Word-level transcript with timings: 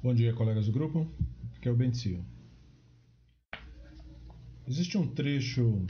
Bom 0.00 0.14
dia, 0.14 0.32
colegas 0.32 0.66
do 0.66 0.72
grupo. 0.72 1.10
Aqui 1.56 1.68
é 1.68 1.72
o 1.72 1.76
Bencio. 1.76 2.24
Existe 4.64 4.96
um 4.96 5.08
trecho 5.08 5.84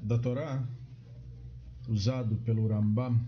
da 0.00 0.18
Torá 0.18 0.68
usado 1.88 2.34
pelo 2.38 2.66
Rambam 2.66 3.24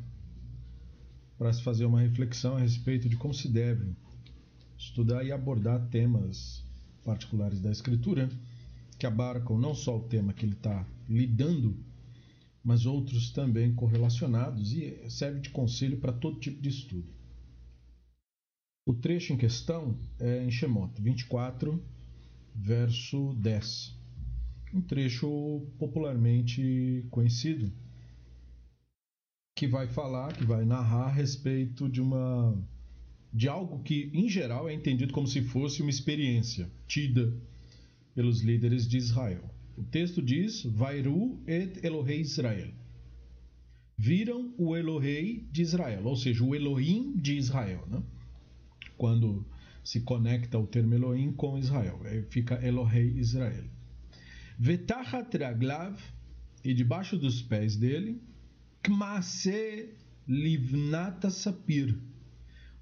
para 1.39 1.53
se 1.53 1.63
fazer 1.63 1.85
uma 1.85 2.01
reflexão 2.01 2.57
a 2.57 2.59
respeito 2.59 3.09
de 3.09 3.17
como 3.17 3.33
se 3.33 3.49
deve 3.49 3.95
estudar 4.77 5.25
e 5.25 5.31
abordar 5.31 5.89
temas 5.89 6.65
particulares 7.05 7.61
da 7.61 7.71
Escritura 7.71 8.29
que 8.99 9.07
abarcam 9.07 9.57
não 9.57 9.73
só 9.73 9.99
o 9.99 10.09
tema 10.09 10.33
que 10.33 10.45
ele 10.45 10.55
está 10.55 10.85
lidando, 11.09 11.77
mas 12.65 12.87
outros 12.87 13.31
também 13.31 13.73
correlacionados 13.73 14.73
e 14.73 15.09
serve 15.09 15.39
de 15.39 15.51
conselho 15.51 16.01
para 16.01 16.13
todo 16.13 16.41
tipo 16.41 16.61
de 16.61 16.71
estudo. 16.71 17.24
O 18.87 18.93
trecho 18.93 19.33
em 19.33 19.37
questão 19.39 19.99
é 20.21 20.45
em 20.45 20.51
Shemot 20.51 21.01
24, 21.01 21.83
verso 22.55 23.33
10. 23.41 23.99
Um 24.75 24.83
trecho 24.83 25.67
popularmente 25.79 27.07
conhecido 27.11 27.73
que 29.57 29.67
vai 29.67 29.89
falar, 29.89 30.35
que 30.35 30.45
vai 30.45 30.67
narrar 30.67 31.07
a 31.07 31.13
respeito 31.13 31.89
de 31.89 32.03
uma 32.03 32.55
de 33.33 33.49
algo 33.49 33.83
que 33.83 34.11
em 34.13 34.29
geral 34.29 34.69
é 34.69 34.75
entendido 34.75 35.15
como 35.15 35.27
se 35.27 35.41
fosse 35.41 35.81
uma 35.81 35.91
experiência 35.91 36.71
tida 36.87 37.35
pelos 38.15 38.43
líderes 38.43 38.87
de 38.87 38.99
Israel. 38.99 39.49
O 39.79 39.83
texto 39.83 40.21
diz: 40.21 40.63
Vairu 40.63 41.43
et 41.47 41.83
Elohei 41.83 42.21
Israel. 42.21 42.71
Viram 43.97 44.53
o 44.59 44.77
Elohei 44.77 45.49
de 45.51 45.63
Israel, 45.63 46.05
ou 46.05 46.17
seja, 46.17 46.45
o 46.45 46.55
Elohim 46.55 47.17
de 47.17 47.37
Israel. 47.39 47.87
Né? 47.89 48.03
Quando 48.97 49.47
se 49.85 50.01
conecta 50.01 50.59
o 50.59 50.67
termo 50.67 50.95
Elohim 50.95 51.33
com 51.33 51.59
Israel. 51.59 52.01
Aí 52.05 52.23
fica 52.23 52.65
Elohei 52.67 53.19
Israel. 53.19 53.65
Vetachat 54.59 55.37
raglav, 55.37 56.01
e 56.65 56.73
debaixo 56.73 57.19
dos 57.19 57.43
pés 57.43 57.77
dele, 57.77 58.23
Kmase 58.83 59.91
livnata 60.27 61.29
sapir, 61.29 61.99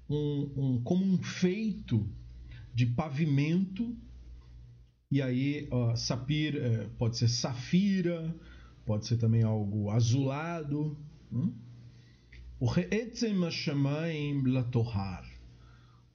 um, 0.09 0.51
um, 0.55 0.83
como 0.83 1.03
um 1.03 1.21
feito 1.21 2.09
de 2.73 2.85
pavimento, 2.85 3.95
e 5.11 5.21
aí 5.21 5.67
ó, 5.69 5.95
sapir 5.95 6.55
é, 6.55 6.87
pode 6.97 7.17
ser 7.17 7.27
safira, 7.27 8.33
pode 8.85 9.05
ser 9.05 9.17
também 9.17 9.43
algo 9.43 9.89
azulado. 9.89 10.97
Hum? 11.31 11.53
O 12.59 12.65
Re'etzem 12.65 13.43
Hashamayim 13.43 14.43
Latohar 14.43 15.32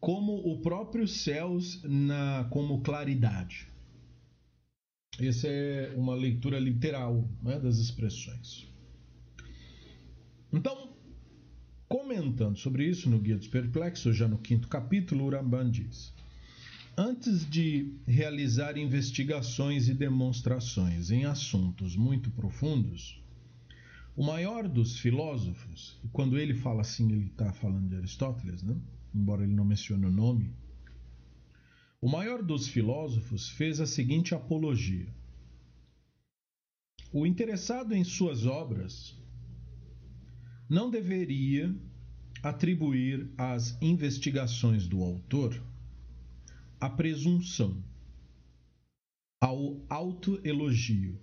como 0.01 0.35
o 0.35 0.61
próprio 0.61 1.07
céus 1.09 1.83
na 1.83 2.47
como 2.51 2.81
claridade. 2.83 3.69
Essa 5.19 5.49
é 5.49 5.95
uma 5.97 6.15
leitura 6.15 6.59
literal 6.61 7.29
né, 7.43 7.59
das 7.59 7.79
expressões. 7.79 8.69
Então, 10.53 10.93
comentando 11.89 12.57
sobre 12.57 12.87
isso 12.87 13.11
no 13.11 13.19
Guia 13.19 13.37
dos 13.37 13.49
Perplexos, 13.49 14.17
já 14.17 14.29
no 14.29 14.39
quinto 14.39 14.69
capítulo, 14.69 15.25
o 15.25 15.31
Ramban 15.31 15.71
diz: 15.71 16.15
Antes 16.97 17.49
de 17.49 17.97
realizar 18.07 18.79
investigações 18.79 19.89
e 19.89 19.95
demonstrações 19.95 21.11
em 21.11 21.25
assuntos 21.25 21.97
muito 21.97 22.31
profundos, 22.31 23.21
o 24.17 24.25
maior 24.25 24.69
dos 24.69 24.99
filósofos, 24.99 25.99
e 26.05 26.09
quando 26.09 26.39
ele 26.39 26.55
fala 26.55 26.83
assim, 26.83 27.11
ele 27.11 27.27
está 27.27 27.53
falando 27.53 27.89
de 27.89 27.97
Aristóteles, 27.97 28.63
né? 28.63 28.77
Embora 29.15 29.43
ele 29.43 29.55
não 29.55 29.65
mencione 29.65 30.07
o 30.07 30.11
nome, 30.11 30.53
o 32.01 32.09
maior 32.09 32.43
dos 32.43 32.69
filósofos 32.69 33.49
fez 33.51 33.81
a 33.81 33.87
seguinte 33.87 34.35
apologia: 34.35 35.13
O 37.13 37.27
interessado 37.27 37.95
em 37.95 38.05
suas 38.05 38.47
obras 38.47 39.17
não 40.69 40.91
deveria 40.91 41.75
atribuir 42.43 43.29
às 43.37 43.77
investigações 43.83 44.87
do 44.87 45.03
autor 45.03 45.61
a 46.81 46.89
presunção, 46.89 47.83
ao 49.41 49.85
autoelogio 49.89 51.19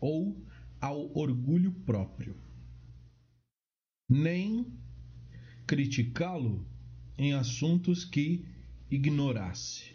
ou 0.00 0.40
ao 0.80 1.16
orgulho 1.16 1.72
próprio, 1.72 2.36
nem 4.08 4.66
criticá-lo 5.66 6.66
em 7.20 7.34
assuntos 7.34 8.02
que 8.02 8.46
ignorasse. 8.90 9.92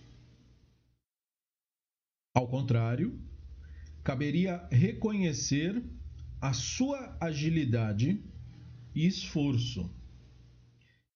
Ao 2.35 2.47
contrário, 2.47 3.19
caberia 4.03 4.67
reconhecer 4.69 5.83
a 6.39 6.53
sua 6.53 7.17
agilidade 7.19 8.23
e 8.93 9.07
esforço 9.07 9.91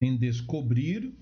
em 0.02 0.18
descobrir 0.18 1.14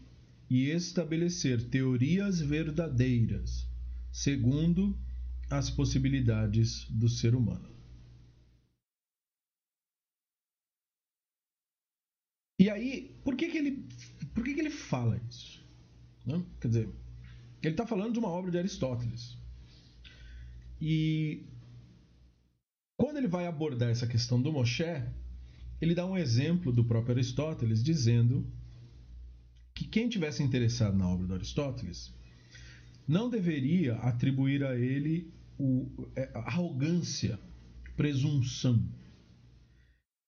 e 0.49 0.69
estabelecer 0.69 1.69
teorias 1.69 2.39
verdadeiras, 2.39 3.69
segundo 4.09 4.97
as 5.49 5.69
possibilidades 5.69 6.85
do 6.91 7.09
ser 7.09 7.35
humano. 7.35 7.75
E 12.59 12.69
aí, 12.69 13.15
por 13.23 13.35
que, 13.35 13.49
que 13.49 13.57
ele 13.57 13.87
por 14.37 14.43
que, 14.43 14.53
que 14.53 14.59
ele 14.59 14.69
fala 14.69 15.19
isso? 15.27 15.65
Né? 16.23 16.45
Quer 16.61 16.67
dizer, 16.67 16.89
ele 17.63 17.73
está 17.73 17.87
falando 17.87 18.13
de 18.13 18.19
uma 18.19 18.27
obra 18.27 18.51
de 18.51 18.59
Aristóteles. 18.59 19.35
E 20.79 21.41
quando 22.95 23.17
ele 23.17 23.27
vai 23.27 23.47
abordar 23.47 23.89
essa 23.89 24.05
questão 24.05 24.39
do 24.39 24.51
Moshe, 24.51 25.03
ele 25.81 25.95
dá 25.95 26.05
um 26.05 26.15
exemplo 26.15 26.71
do 26.71 26.85
próprio 26.85 27.15
Aristóteles, 27.15 27.83
dizendo 27.83 28.45
que 29.73 29.87
quem 29.87 30.07
tivesse 30.07 30.43
interessado 30.43 30.95
na 30.95 31.09
obra 31.09 31.25
do 31.25 31.33
Aristóteles 31.33 32.13
não 33.07 33.31
deveria 33.31 33.95
atribuir 33.95 34.63
a 34.63 34.77
ele 34.77 35.33
o, 35.57 35.89
é, 36.15 36.29
a 36.35 36.41
arrogância, 36.41 37.39
presunção. 37.95 38.87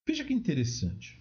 Veja 0.07 0.23
que 0.23 0.33
interessante. 0.33 1.18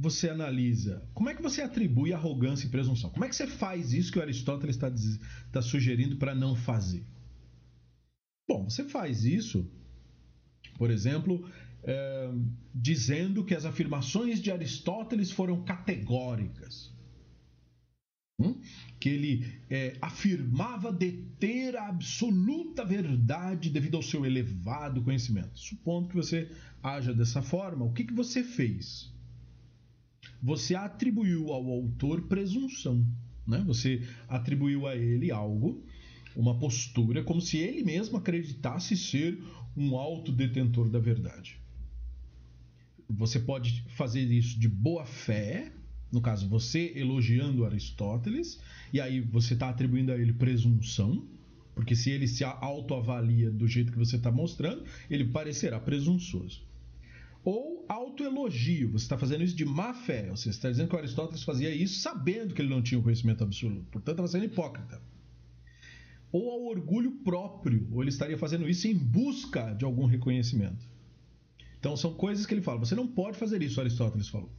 Você 0.00 0.28
analisa, 0.28 1.08
como 1.14 1.28
é 1.28 1.34
que 1.34 1.42
você 1.42 1.62
atribui 1.62 2.12
arrogância 2.12 2.66
e 2.66 2.70
presunção? 2.70 3.10
Como 3.10 3.24
é 3.24 3.28
que 3.28 3.36
você 3.36 3.46
faz 3.46 3.92
isso 3.92 4.10
que 4.10 4.18
o 4.18 4.22
Aristóteles 4.22 4.76
está 4.76 4.90
tá 5.52 5.62
sugerindo 5.62 6.16
para 6.16 6.34
não 6.34 6.56
fazer? 6.56 7.04
Bom, 8.48 8.68
você 8.68 8.84
faz 8.84 9.24
isso, 9.24 9.70
por 10.76 10.90
exemplo, 10.90 11.48
é, 11.84 12.30
dizendo 12.74 13.44
que 13.44 13.54
as 13.54 13.64
afirmações 13.64 14.40
de 14.40 14.50
Aristóteles 14.50 15.30
foram 15.30 15.62
categóricas. 15.64 16.92
Hum? 18.40 18.60
Que 18.98 19.10
ele 19.10 19.60
é, 19.70 19.96
afirmava 20.02 20.92
deter 20.92 21.76
a 21.76 21.86
absoluta 21.86 22.84
verdade 22.84 23.70
devido 23.70 23.96
ao 23.96 24.02
seu 24.02 24.26
elevado 24.26 25.02
conhecimento. 25.02 25.56
Supondo 25.58 26.08
que 26.08 26.16
você 26.16 26.50
haja 26.82 27.14
dessa 27.14 27.40
forma, 27.40 27.84
o 27.84 27.92
que, 27.92 28.04
que 28.04 28.12
você 28.12 28.42
fez? 28.42 29.13
Você 30.44 30.74
atribuiu 30.74 31.50
ao 31.50 31.66
autor 31.70 32.20
presunção. 32.28 33.02
Né? 33.46 33.64
Você 33.66 34.06
atribuiu 34.28 34.86
a 34.86 34.94
ele 34.94 35.30
algo, 35.30 35.82
uma 36.36 36.58
postura, 36.58 37.24
como 37.24 37.40
se 37.40 37.56
ele 37.56 37.82
mesmo 37.82 38.18
acreditasse 38.18 38.94
ser 38.94 39.42
um 39.74 39.96
autodetentor 39.96 40.90
da 40.90 40.98
verdade. 40.98 41.58
Você 43.08 43.40
pode 43.40 43.84
fazer 43.96 44.20
isso 44.20 44.60
de 44.60 44.68
boa 44.68 45.06
fé, 45.06 45.72
no 46.12 46.20
caso, 46.20 46.46
você 46.46 46.92
elogiando 46.94 47.64
Aristóteles, 47.64 48.60
e 48.92 49.00
aí 49.00 49.20
você 49.20 49.54
está 49.54 49.70
atribuindo 49.70 50.12
a 50.12 50.16
ele 50.18 50.34
presunção, 50.34 51.26
porque 51.74 51.96
se 51.96 52.10
ele 52.10 52.28
se 52.28 52.44
autoavalia 52.44 53.50
do 53.50 53.66
jeito 53.66 53.90
que 53.90 53.98
você 53.98 54.16
está 54.16 54.30
mostrando, 54.30 54.84
ele 55.08 55.24
parecerá 55.24 55.80
presunçoso. 55.80 56.62
Ou 57.44 57.84
autoelogio, 57.88 58.90
você 58.92 59.04
está 59.04 59.18
fazendo 59.18 59.44
isso 59.44 59.54
de 59.54 59.66
má 59.66 59.92
fé, 59.92 60.30
você 60.30 60.48
está 60.48 60.70
dizendo 60.70 60.88
que 60.88 60.96
Aristóteles 60.96 61.42
fazia 61.42 61.74
isso 61.74 62.00
sabendo 62.00 62.54
que 62.54 62.62
ele 62.62 62.70
não 62.70 62.82
tinha 62.82 62.98
o 62.98 63.02
conhecimento 63.02 63.44
absoluto, 63.44 63.90
portanto 63.90 64.14
estava 64.14 64.28
sendo 64.28 64.46
hipócrita. 64.46 65.02
Ou 66.32 66.50
ao 66.50 66.64
orgulho 66.64 67.12
próprio, 67.22 67.86
ou 67.92 68.02
ele 68.02 68.08
estaria 68.08 68.38
fazendo 68.38 68.68
isso 68.68 68.88
em 68.88 68.96
busca 68.96 69.74
de 69.74 69.84
algum 69.84 70.06
reconhecimento. 70.06 70.88
Então 71.78 71.96
são 71.96 72.14
coisas 72.14 72.46
que 72.46 72.54
ele 72.54 72.62
fala, 72.62 72.78
você 72.78 72.94
não 72.94 73.06
pode 73.06 73.36
fazer 73.36 73.62
isso, 73.62 73.78
Aristóteles 73.78 74.28
falou. 74.28 74.50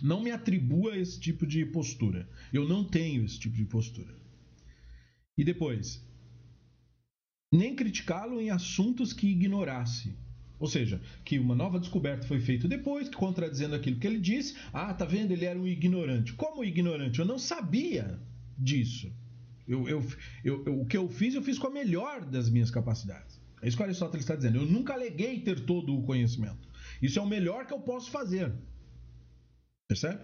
Não 0.00 0.22
me 0.22 0.30
atribua 0.30 0.96
esse 0.96 1.18
tipo 1.18 1.46
de 1.46 1.64
postura. 1.66 2.28
Eu 2.52 2.68
não 2.68 2.84
tenho 2.84 3.24
esse 3.24 3.38
tipo 3.38 3.56
de 3.56 3.64
postura. 3.64 4.14
E 5.36 5.44
depois, 5.44 6.00
nem 7.52 7.74
criticá-lo 7.74 8.40
em 8.40 8.50
assuntos 8.50 9.12
que 9.12 9.28
ignorasse. 9.28 10.16
Ou 10.58 10.68
seja, 10.68 11.00
que 11.24 11.38
uma 11.38 11.54
nova 11.54 11.78
descoberta 11.78 12.26
foi 12.26 12.40
feita 12.40 12.68
depois, 12.68 13.08
contradizendo 13.08 13.74
aquilo 13.74 13.98
que 13.98 14.06
ele 14.06 14.20
disse. 14.20 14.56
Ah, 14.72 14.94
tá 14.94 15.04
vendo? 15.04 15.32
Ele 15.32 15.44
era 15.44 15.58
um 15.58 15.66
ignorante. 15.66 16.32
Como 16.32 16.64
ignorante? 16.64 17.18
Eu 17.18 17.24
não 17.24 17.38
sabia 17.38 18.18
disso. 18.56 19.12
Eu, 19.66 19.88
eu, 19.88 20.06
eu, 20.44 20.80
o 20.80 20.86
que 20.86 20.96
eu 20.96 21.08
fiz, 21.08 21.34
eu 21.34 21.42
fiz 21.42 21.58
com 21.58 21.66
a 21.66 21.70
melhor 21.70 22.24
das 22.24 22.48
minhas 22.48 22.70
capacidades. 22.70 23.40
É 23.60 23.68
isso 23.68 23.76
que 23.76 23.82
Aristóteles 23.82 24.24
está 24.24 24.36
dizendo. 24.36 24.58
Eu 24.58 24.66
nunca 24.66 24.92
aleguei 24.92 25.40
ter 25.40 25.60
todo 25.60 25.96
o 25.96 26.02
conhecimento. 26.02 26.68
Isso 27.00 27.18
é 27.18 27.22
o 27.22 27.26
melhor 27.26 27.66
que 27.66 27.72
eu 27.72 27.80
posso 27.80 28.10
fazer. 28.10 28.52
Percebe? 29.88 30.22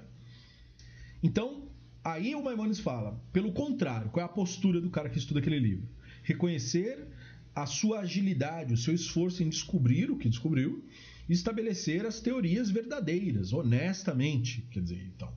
Então, 1.23 1.69
aí 2.05 2.35
o 2.35 2.43
Maimonides 2.43 2.81
fala, 2.81 3.21
pelo 3.33 3.53
contrário, 3.53 4.11
qual 4.11 4.25
é 4.25 4.29
a 4.29 4.33
postura 4.33 4.81
do 4.81 4.91
cara 4.91 5.09
que 5.09 5.19
estuda 5.19 5.41
aquele 5.41 5.59
livro? 5.59 5.89
Reconhecer 6.23 7.09
a 7.55 7.67
sua 7.67 8.01
agilidade, 8.01 8.75
o 8.75 8.77
seu 8.77 8.95
esforço 8.95 9.43
em 9.43 9.49
descobrir 9.49 10.11
o 10.11 10.17
que 10.17 10.29
descobriu 10.29 10.85
e 11.29 11.33
estabelecer 11.33 12.07
as 12.07 12.21
teorias 12.21 12.71
verdadeiras, 12.71 13.53
honestamente. 13.53 14.67
Quer 14.71 14.83
dizer, 14.83 15.05
então, 15.15 15.33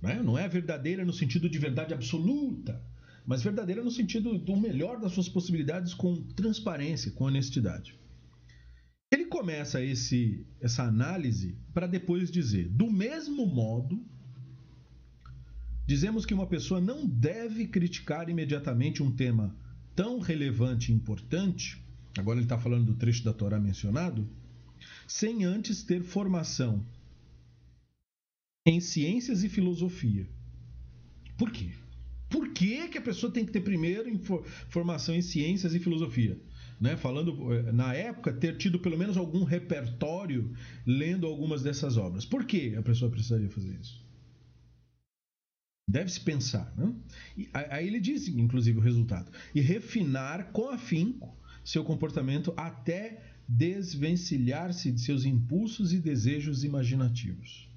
né? 0.00 0.22
não 0.22 0.38
é 0.38 0.48
verdadeira 0.48 1.04
no 1.04 1.12
sentido 1.12 1.48
de 1.48 1.58
verdade 1.58 1.94
absoluta, 1.94 2.82
mas 3.26 3.42
verdadeira 3.42 3.82
no 3.82 3.90
sentido 3.90 4.38
do 4.38 4.56
melhor 4.56 4.98
das 4.98 5.12
suas 5.12 5.28
possibilidades 5.28 5.94
com 5.94 6.22
transparência, 6.22 7.10
com 7.12 7.24
honestidade. 7.24 7.98
Ele 9.12 9.26
começa 9.26 9.82
esse, 9.82 10.46
essa 10.60 10.84
análise 10.84 11.56
para 11.74 11.86
depois 11.86 12.30
dizer: 12.30 12.68
do 12.68 12.90
mesmo 12.90 13.44
modo, 13.44 14.04
dizemos 15.86 16.24
que 16.24 16.32
uma 16.32 16.46
pessoa 16.46 16.80
não 16.80 17.06
deve 17.06 17.66
criticar 17.66 18.28
imediatamente 18.28 19.02
um 19.02 19.10
tema 19.10 19.56
tão 20.00 20.18
relevante 20.18 20.90
e 20.90 20.94
importante, 20.94 21.78
agora 22.16 22.38
ele 22.38 22.46
está 22.46 22.56
falando 22.56 22.86
do 22.86 22.94
trecho 22.94 23.22
da 23.22 23.34
Torá 23.34 23.60
mencionado, 23.60 24.26
sem 25.06 25.44
antes 25.44 25.82
ter 25.82 26.02
formação 26.02 26.82
em 28.64 28.80
ciências 28.80 29.44
e 29.44 29.48
filosofia. 29.50 30.26
Por 31.36 31.50
quê? 31.50 31.72
Por 32.30 32.50
que, 32.54 32.88
que 32.88 32.96
a 32.96 33.02
pessoa 33.02 33.30
tem 33.30 33.44
que 33.44 33.52
ter 33.52 33.60
primeiro 33.60 34.10
formação 34.70 35.14
em 35.14 35.20
ciências 35.20 35.74
e 35.74 35.78
filosofia? 35.78 36.40
Né? 36.80 36.96
Falando 36.96 37.52
eh, 37.52 37.70
na 37.70 37.92
época, 37.92 38.32
ter 38.32 38.56
tido 38.56 38.78
pelo 38.78 38.96
menos 38.96 39.18
algum 39.18 39.44
repertório 39.44 40.50
lendo 40.86 41.26
algumas 41.26 41.62
dessas 41.62 41.98
obras. 41.98 42.24
Por 42.24 42.46
que 42.46 42.74
a 42.74 42.80
pessoa 42.80 43.10
precisaria 43.10 43.50
fazer 43.50 43.78
isso? 43.78 44.02
Deve-se 45.90 46.20
pensar. 46.20 46.72
Né? 46.76 46.94
E, 47.36 47.48
aí 47.52 47.86
ele 47.86 47.98
diz, 47.98 48.28
inclusive, 48.28 48.78
o 48.78 48.82
resultado. 48.82 49.30
E 49.52 49.60
refinar 49.60 50.52
com 50.52 50.68
afinco 50.68 51.36
seu 51.64 51.82
comportamento 51.82 52.54
até 52.56 53.22
desvencilhar-se 53.48 54.92
de 54.92 55.00
seus 55.00 55.24
impulsos 55.24 55.92
e 55.92 55.98
desejos 55.98 56.62
imaginativos. 56.62 57.68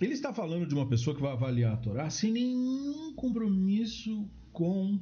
Ele 0.00 0.14
está 0.14 0.32
falando 0.32 0.66
de 0.66 0.74
uma 0.74 0.88
pessoa 0.88 1.14
que 1.14 1.20
vai 1.20 1.32
avaliar 1.32 1.74
a 1.74 1.76
Torá 1.76 2.08
sem 2.08 2.32
nenhum 2.32 3.14
compromisso 3.14 4.28
com 4.50 4.98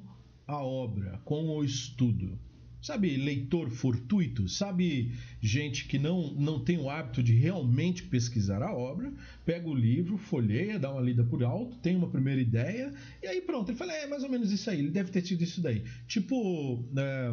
a 0.47 0.63
obra, 0.63 1.21
com 1.25 1.49
o 1.49 1.65
estudo. 1.65 2.39
Sabe, 2.85 3.17
leitor 3.17 3.71
fortuito, 3.71 4.47
sabe, 4.47 5.11
gente 5.41 5.87
que 5.87 5.99
não, 5.99 6.35
não 6.35 6.63
tem 6.63 6.77
o 6.77 6.91
hábito 6.91 7.23
de 7.23 7.33
realmente 7.33 8.03
pesquisar 8.03 8.63
a 8.63 8.75
obra, 8.75 9.11
pega 9.43 9.67
o 9.67 9.75
livro, 9.75 10.19
folheia, 10.19 10.79
dá 10.79 10.93
uma 10.93 11.01
lida 11.01 11.25
por 11.25 11.43
alto, 11.43 11.79
tem 11.79 11.97
uma 11.97 12.11
primeira 12.11 12.43
ideia, 12.43 12.93
e 13.23 13.27
aí 13.27 13.41
pronto, 13.41 13.71
ele 13.71 13.79
fala, 13.79 13.95
é 13.95 14.07
mais 14.07 14.23
ou 14.23 14.29
menos 14.29 14.53
isso 14.53 14.69
aí, 14.69 14.81
ele 14.81 14.91
deve 14.91 15.11
ter 15.11 15.23
tido 15.23 15.43
isso 15.43 15.63
daí. 15.63 15.83
Tipo, 16.07 16.85
é, 16.95 17.33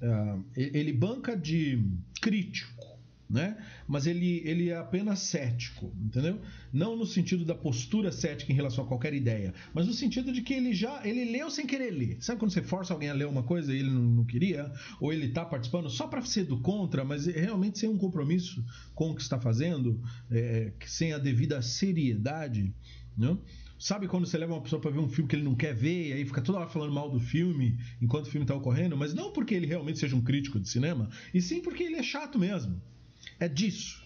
é, 0.00 0.38
ele 0.56 0.94
banca 0.94 1.36
de 1.36 1.84
crítico, 2.22 2.73
né? 3.34 3.56
Mas 3.88 4.06
ele, 4.06 4.40
ele 4.44 4.68
é 4.68 4.76
apenas 4.76 5.18
cético, 5.18 5.92
entendeu? 6.00 6.40
Não 6.72 6.96
no 6.96 7.04
sentido 7.04 7.44
da 7.44 7.54
postura 7.54 8.12
cética 8.12 8.52
em 8.52 8.54
relação 8.54 8.84
a 8.84 8.86
qualquer 8.86 9.12
ideia, 9.12 9.52
mas 9.74 9.88
no 9.88 9.92
sentido 9.92 10.32
de 10.32 10.40
que 10.40 10.54
ele 10.54 10.72
já 10.72 11.04
ele 11.04 11.24
leu 11.24 11.50
sem 11.50 11.66
querer 11.66 11.90
ler. 11.90 12.16
Sabe 12.20 12.38
quando 12.38 12.52
você 12.52 12.62
força 12.62 12.92
alguém 12.92 13.10
a 13.10 13.12
ler 13.12 13.26
uma 13.26 13.42
coisa 13.42 13.74
e 13.74 13.80
ele 13.80 13.90
não, 13.90 14.02
não 14.02 14.24
queria, 14.24 14.72
ou 15.00 15.12
ele 15.12 15.26
está 15.26 15.44
participando 15.44 15.90
só 15.90 16.06
para 16.06 16.22
ser 16.22 16.44
do 16.44 16.60
contra, 16.60 17.04
mas 17.04 17.26
realmente 17.26 17.80
sem 17.80 17.88
um 17.88 17.98
compromisso 17.98 18.64
com 18.94 19.10
o 19.10 19.16
que 19.16 19.22
está 19.22 19.40
fazendo, 19.40 20.00
é, 20.30 20.72
sem 20.86 21.12
a 21.12 21.18
devida 21.18 21.60
seriedade, 21.60 22.72
né? 23.18 23.36
Sabe 23.76 24.06
quando 24.06 24.26
você 24.26 24.38
leva 24.38 24.52
uma 24.54 24.62
pessoa 24.62 24.80
para 24.80 24.92
ver 24.92 25.00
um 25.00 25.08
filme 25.08 25.28
que 25.28 25.34
ele 25.34 25.42
não 25.42 25.56
quer 25.56 25.74
ver 25.74 26.10
e 26.10 26.12
aí 26.12 26.24
fica 26.24 26.40
toda 26.40 26.58
hora 26.58 26.68
falando 26.68 26.92
mal 26.92 27.10
do 27.10 27.18
filme 27.18 27.76
enquanto 28.00 28.26
o 28.26 28.30
filme 28.30 28.44
está 28.44 28.54
ocorrendo, 28.54 28.96
mas 28.96 29.12
não 29.12 29.32
porque 29.32 29.54
ele 29.54 29.66
realmente 29.66 29.98
seja 29.98 30.14
um 30.14 30.22
crítico 30.22 30.60
de 30.60 30.68
cinema, 30.68 31.10
e 31.34 31.42
sim 31.42 31.60
porque 31.60 31.82
ele 31.82 31.96
é 31.96 32.02
chato 32.02 32.38
mesmo. 32.38 32.80
É 33.38 33.48
disso. 33.48 34.02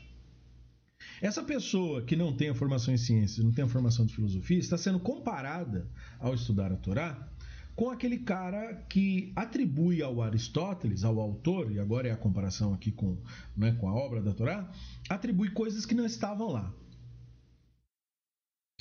Essa 1.20 1.42
pessoa 1.42 2.02
que 2.02 2.16
não 2.16 2.32
tem 2.32 2.48
a 2.48 2.54
formação 2.54 2.94
em 2.94 2.98
ciências, 2.98 3.44
não 3.44 3.52
tem 3.52 3.64
a 3.64 3.68
formação 3.68 4.06
de 4.06 4.14
filosofia, 4.14 4.58
está 4.58 4.78
sendo 4.78 5.00
comparada 5.00 5.88
ao 6.18 6.34
estudar 6.34 6.72
a 6.72 6.76
Torá 6.76 7.28
com 7.74 7.90
aquele 7.90 8.18
cara 8.18 8.74
que 8.88 9.32
atribui 9.36 10.02
ao 10.02 10.20
Aristóteles, 10.20 11.04
ao 11.04 11.20
autor, 11.20 11.70
e 11.70 11.78
agora 11.78 12.08
é 12.08 12.10
a 12.10 12.16
comparação 12.16 12.74
aqui 12.74 12.90
com, 12.90 13.16
né, 13.56 13.72
com 13.72 13.88
a 13.88 13.94
obra 13.94 14.20
da 14.20 14.34
Torá, 14.34 14.68
atribui 15.08 15.50
coisas 15.50 15.86
que 15.86 15.94
não 15.94 16.04
estavam 16.04 16.50
lá. 16.50 16.74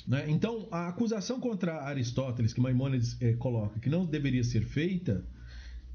Né? 0.06 0.28
Então, 0.28 0.66
a 0.72 0.88
acusação 0.88 1.38
contra 1.38 1.82
Aristóteles, 1.82 2.52
que 2.52 2.60
Maimônides 2.60 3.16
eh, 3.20 3.34
coloca 3.34 3.78
que 3.78 3.88
não 3.88 4.04
deveria 4.04 4.42
ser 4.42 4.62
feita, 4.62 5.24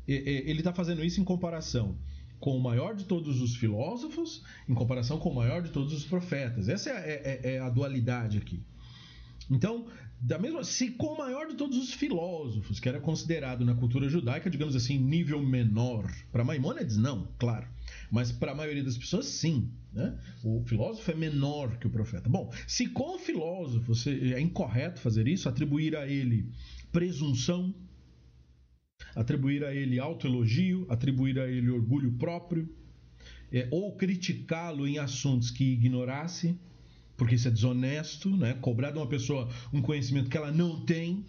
eh, 0.08 0.14
eh, 0.14 0.50
ele 0.50 0.60
está 0.60 0.72
fazendo 0.72 1.04
isso 1.04 1.20
em 1.20 1.26
comparação 1.26 1.98
com 2.44 2.58
o 2.58 2.62
maior 2.62 2.94
de 2.94 3.06
todos 3.06 3.40
os 3.40 3.56
filósofos 3.56 4.44
em 4.68 4.74
comparação 4.74 5.18
com 5.18 5.30
o 5.30 5.36
maior 5.36 5.62
de 5.62 5.70
todos 5.70 5.94
os 5.94 6.04
profetas. 6.04 6.68
Essa 6.68 6.90
é, 6.90 6.94
é, 6.94 7.40
é, 7.42 7.54
é 7.54 7.60
a 7.60 7.70
dualidade 7.70 8.38
aqui. 8.38 8.62
Então, 9.50 9.88
da 10.20 10.38
mesma, 10.38 10.62
se 10.66 10.92
com 10.92 11.14
o 11.14 11.18
maior 11.18 11.48
de 11.48 11.56
todos 11.56 11.78
os 11.78 11.94
filósofos, 11.94 12.82
que 12.82 12.90
era 12.90 13.00
considerado 13.00 13.64
na 13.64 13.74
cultura 13.74 14.10
judaica, 14.10 14.50
digamos 14.50 14.76
assim, 14.76 15.00
nível 15.00 15.42
menor, 15.42 16.06
para 16.34 16.44
Maimônides 16.44 16.98
não, 16.98 17.30
claro, 17.40 17.66
mas 18.12 18.30
para 18.30 18.52
a 18.52 18.56
maioria 18.56 18.84
das 18.84 18.98
pessoas 18.98 19.26
sim, 19.28 19.72
né? 19.94 20.14
O 20.44 20.62
filósofo 20.66 21.12
é 21.12 21.16
menor 21.16 21.78
que 21.78 21.88
o 21.88 21.90
profeta. 21.90 22.28
Bom, 22.28 22.52
se 22.68 22.88
com 22.88 23.16
o 23.16 23.20
filósofo 23.20 23.94
é 24.10 24.42
incorreto 24.42 25.00
fazer 25.00 25.30
isso, 25.30 25.48
atribuir 25.48 25.96
a 25.96 26.06
ele 26.06 26.52
presunção, 26.92 27.74
atribuir 29.16 29.64
a 29.64 29.74
ele 29.74 30.00
autoelogio, 30.00 30.86
atribuir 30.90 31.40
a 31.40 31.48
ele 31.48 31.70
orgulho 31.70 32.12
próprio, 32.14 32.70
é, 33.52 33.68
ou 33.72 33.96
criticá-lo 33.96 34.88
em 34.88 34.98
assuntos 34.98 35.52
que 35.52 35.64
ignorasse, 35.64 36.58
porque 37.16 37.36
isso 37.36 37.48
é 37.48 37.52
desonesto, 37.52 38.36
né? 38.36 38.56
cobrar 38.56 38.92
de 38.92 38.98
uma 38.98 39.08
pessoa 39.08 39.50
um 39.72 39.82
conhecimento 39.82 40.30
que 40.30 40.38
ela 40.38 40.52
não 40.52 40.84
tem, 40.86 41.24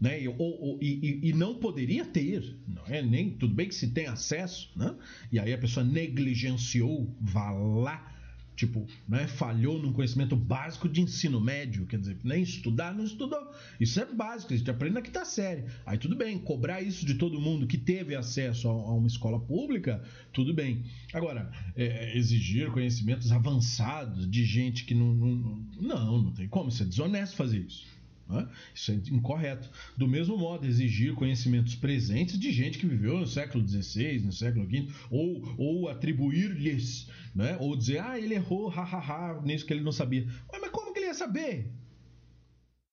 né? 0.00 0.28
Ou, 0.28 0.60
ou, 0.60 0.78
e, 0.80 1.20
e, 1.28 1.32
não 1.32 1.56
poderia 1.56 2.04
ter, 2.04 2.56
não 2.68 2.86
é? 2.86 3.02
Nem 3.02 3.30
tudo 3.30 3.54
bem 3.54 3.66
que 3.66 3.74
se 3.74 3.88
tem 3.88 4.06
acesso, 4.06 4.70
né? 4.76 4.94
E 5.32 5.40
aí 5.40 5.52
a 5.52 5.58
pessoa 5.58 5.84
negligenciou, 5.84 7.12
vá 7.20 7.50
lá 7.50 8.17
tipo, 8.58 8.84
né, 9.08 9.28
falhou 9.28 9.80
num 9.80 9.92
conhecimento 9.92 10.34
básico 10.34 10.88
de 10.88 11.00
ensino 11.00 11.40
médio, 11.40 11.86
quer 11.86 12.00
dizer, 12.00 12.18
nem 12.24 12.42
estudar, 12.42 12.92
não 12.92 13.04
estudou. 13.04 13.52
Isso 13.78 14.00
é 14.00 14.04
básico, 14.04 14.52
a 14.52 14.56
gente 14.56 14.68
aprende 14.68 14.94
na 14.94 15.00
quinta 15.00 15.24
série. 15.24 15.64
Aí 15.86 15.96
tudo 15.96 16.16
bem, 16.16 16.36
cobrar 16.40 16.82
isso 16.82 17.06
de 17.06 17.14
todo 17.14 17.40
mundo 17.40 17.68
que 17.68 17.78
teve 17.78 18.16
acesso 18.16 18.68
a, 18.68 18.72
a 18.72 18.94
uma 18.94 19.06
escola 19.06 19.38
pública, 19.38 20.02
tudo 20.32 20.52
bem. 20.52 20.82
Agora, 21.12 21.52
é, 21.76 22.18
exigir 22.18 22.72
conhecimentos 22.72 23.30
avançados 23.30 24.28
de 24.28 24.44
gente 24.44 24.84
que 24.84 24.94
não, 24.94 25.14
não. 25.14 25.68
Não, 25.80 26.22
não 26.22 26.32
tem 26.32 26.48
como, 26.48 26.68
isso 26.68 26.82
é 26.82 26.86
desonesto 26.86 27.36
fazer 27.36 27.58
isso. 27.58 27.86
Né? 28.28 28.46
Isso 28.74 28.92
é 28.92 28.94
incorreto. 28.94 29.70
Do 29.96 30.06
mesmo 30.06 30.36
modo, 30.36 30.66
exigir 30.66 31.14
conhecimentos 31.14 31.74
presentes 31.74 32.38
de 32.38 32.52
gente 32.52 32.78
que 32.78 32.86
viveu 32.86 33.18
no 33.18 33.26
século 33.26 33.66
XVI, 33.66 34.20
no 34.20 34.32
século 34.32 34.66
V, 34.66 34.88
ou, 35.10 35.54
ou 35.56 35.88
atribuir-lhes, 35.88 37.08
né? 37.34 37.56
ou 37.58 37.74
dizer, 37.74 38.00
ah, 38.00 38.18
ele 38.18 38.34
errou, 38.34 38.68
hahaha, 38.68 39.40
nisso 39.42 39.64
que 39.64 39.72
ele 39.72 39.82
não 39.82 39.92
sabia. 39.92 40.26
Mas, 40.52 40.70
como 40.70 40.92
que 40.92 40.98
ele 40.98 41.06
ia 41.06 41.14
saber? 41.14 41.72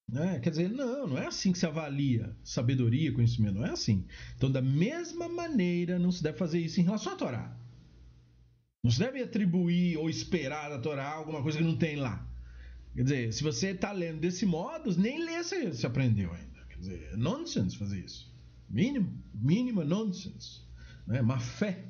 Né? 0.10 0.40
Quer 0.40 0.52
dizer, 0.52 0.70
não, 0.70 1.08
não 1.08 1.18
é 1.18 1.26
assim 1.26 1.52
que 1.52 1.58
se 1.58 1.66
avalia 1.66 2.36
sabedoria, 2.44 3.12
conhecimento, 3.12 3.56
não 3.56 3.66
é 3.66 3.72
assim. 3.72 4.06
Então, 4.38 4.50
da 4.50 4.62
mesma 4.62 5.28
maneira, 5.28 6.00
não 6.00 6.12
se 6.12 6.24
deve 6.24 6.38
fazer 6.38 6.60
isso 6.60 6.80
em 6.80 6.84
relação 6.84 7.14
à 7.14 7.16
Torá. 7.16 7.58
Não 8.84 8.92
se 8.92 9.00
deve 9.00 9.22
atribuir 9.22 9.98
ou 9.98 10.10
esperar 10.10 10.70
da 10.70 10.80
Torá 10.80 11.10
alguma 11.10 11.42
coisa 11.42 11.58
que 11.58 11.64
não 11.64 11.76
tem 11.76 11.96
lá. 11.96 12.26
Quer 12.96 13.04
dizer, 13.04 13.34
se 13.34 13.44
você 13.44 13.72
está 13.72 13.92
lendo 13.92 14.22
desse 14.22 14.46
modo, 14.46 14.98
nem 14.98 15.24
ler 15.24 15.44
você, 15.44 15.68
você 15.68 15.86
aprendeu 15.86 16.32
ainda. 16.32 16.66
Quer 16.70 16.80
dizer, 16.80 17.10
é 17.12 17.18
nonsense 17.18 17.78
fazer 17.78 18.00
isso. 18.00 18.34
Mínimo, 18.70 19.22
mínima 19.34 19.84
nonsense. 19.84 20.62
Né? 21.06 21.22
Má 21.22 21.40
fé. 21.40 21.86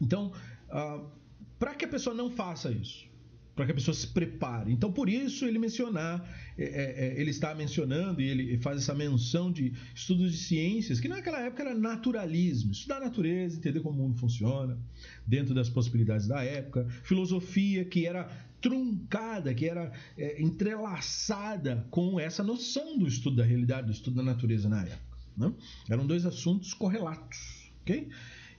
Então, 0.00 0.32
uh, 0.68 1.10
para 1.58 1.74
que 1.74 1.84
a 1.84 1.88
pessoa 1.88 2.14
não 2.14 2.30
faça 2.30 2.70
isso, 2.70 3.06
para 3.54 3.64
que 3.64 3.72
a 3.72 3.74
pessoa 3.74 3.94
se 3.94 4.06
prepare. 4.08 4.70
Então, 4.70 4.92
por 4.92 5.08
isso 5.08 5.46
ele 5.46 5.58
mencionar, 5.58 6.22
é, 6.58 6.64
é, 6.64 7.06
é, 7.06 7.20
ele 7.20 7.30
está 7.30 7.54
mencionando 7.54 8.20
e 8.20 8.28
ele 8.28 8.58
faz 8.58 8.82
essa 8.82 8.94
menção 8.94 9.50
de 9.50 9.72
estudos 9.94 10.32
de 10.32 10.38
ciências, 10.38 11.00
que 11.00 11.08
naquela 11.08 11.40
época 11.40 11.62
era 11.62 11.74
naturalismo, 11.74 12.72
estudar 12.72 12.98
a 12.98 13.06
natureza, 13.06 13.56
entender 13.56 13.80
como 13.80 13.98
o 13.98 14.08
mundo 14.08 14.18
funciona, 14.18 14.78
dentro 15.26 15.54
das 15.54 15.70
possibilidades 15.70 16.26
da 16.26 16.44
época, 16.44 16.86
filosofia, 17.02 17.84
que 17.86 18.06
era 18.06 18.28
truncada, 18.66 19.54
que 19.54 19.64
era 19.64 19.92
é, 20.18 20.42
entrelaçada 20.42 21.86
com 21.88 22.18
essa 22.18 22.42
noção 22.42 22.98
do 22.98 23.06
estudo 23.06 23.36
da 23.36 23.44
realidade, 23.44 23.86
do 23.86 23.92
estudo 23.92 24.16
da 24.16 24.24
natureza 24.24 24.68
na 24.68 24.82
época. 24.82 25.16
Né? 25.36 25.52
Eram 25.88 26.04
dois 26.04 26.26
assuntos 26.26 26.74
correlatos. 26.74 27.70
ok? 27.82 28.08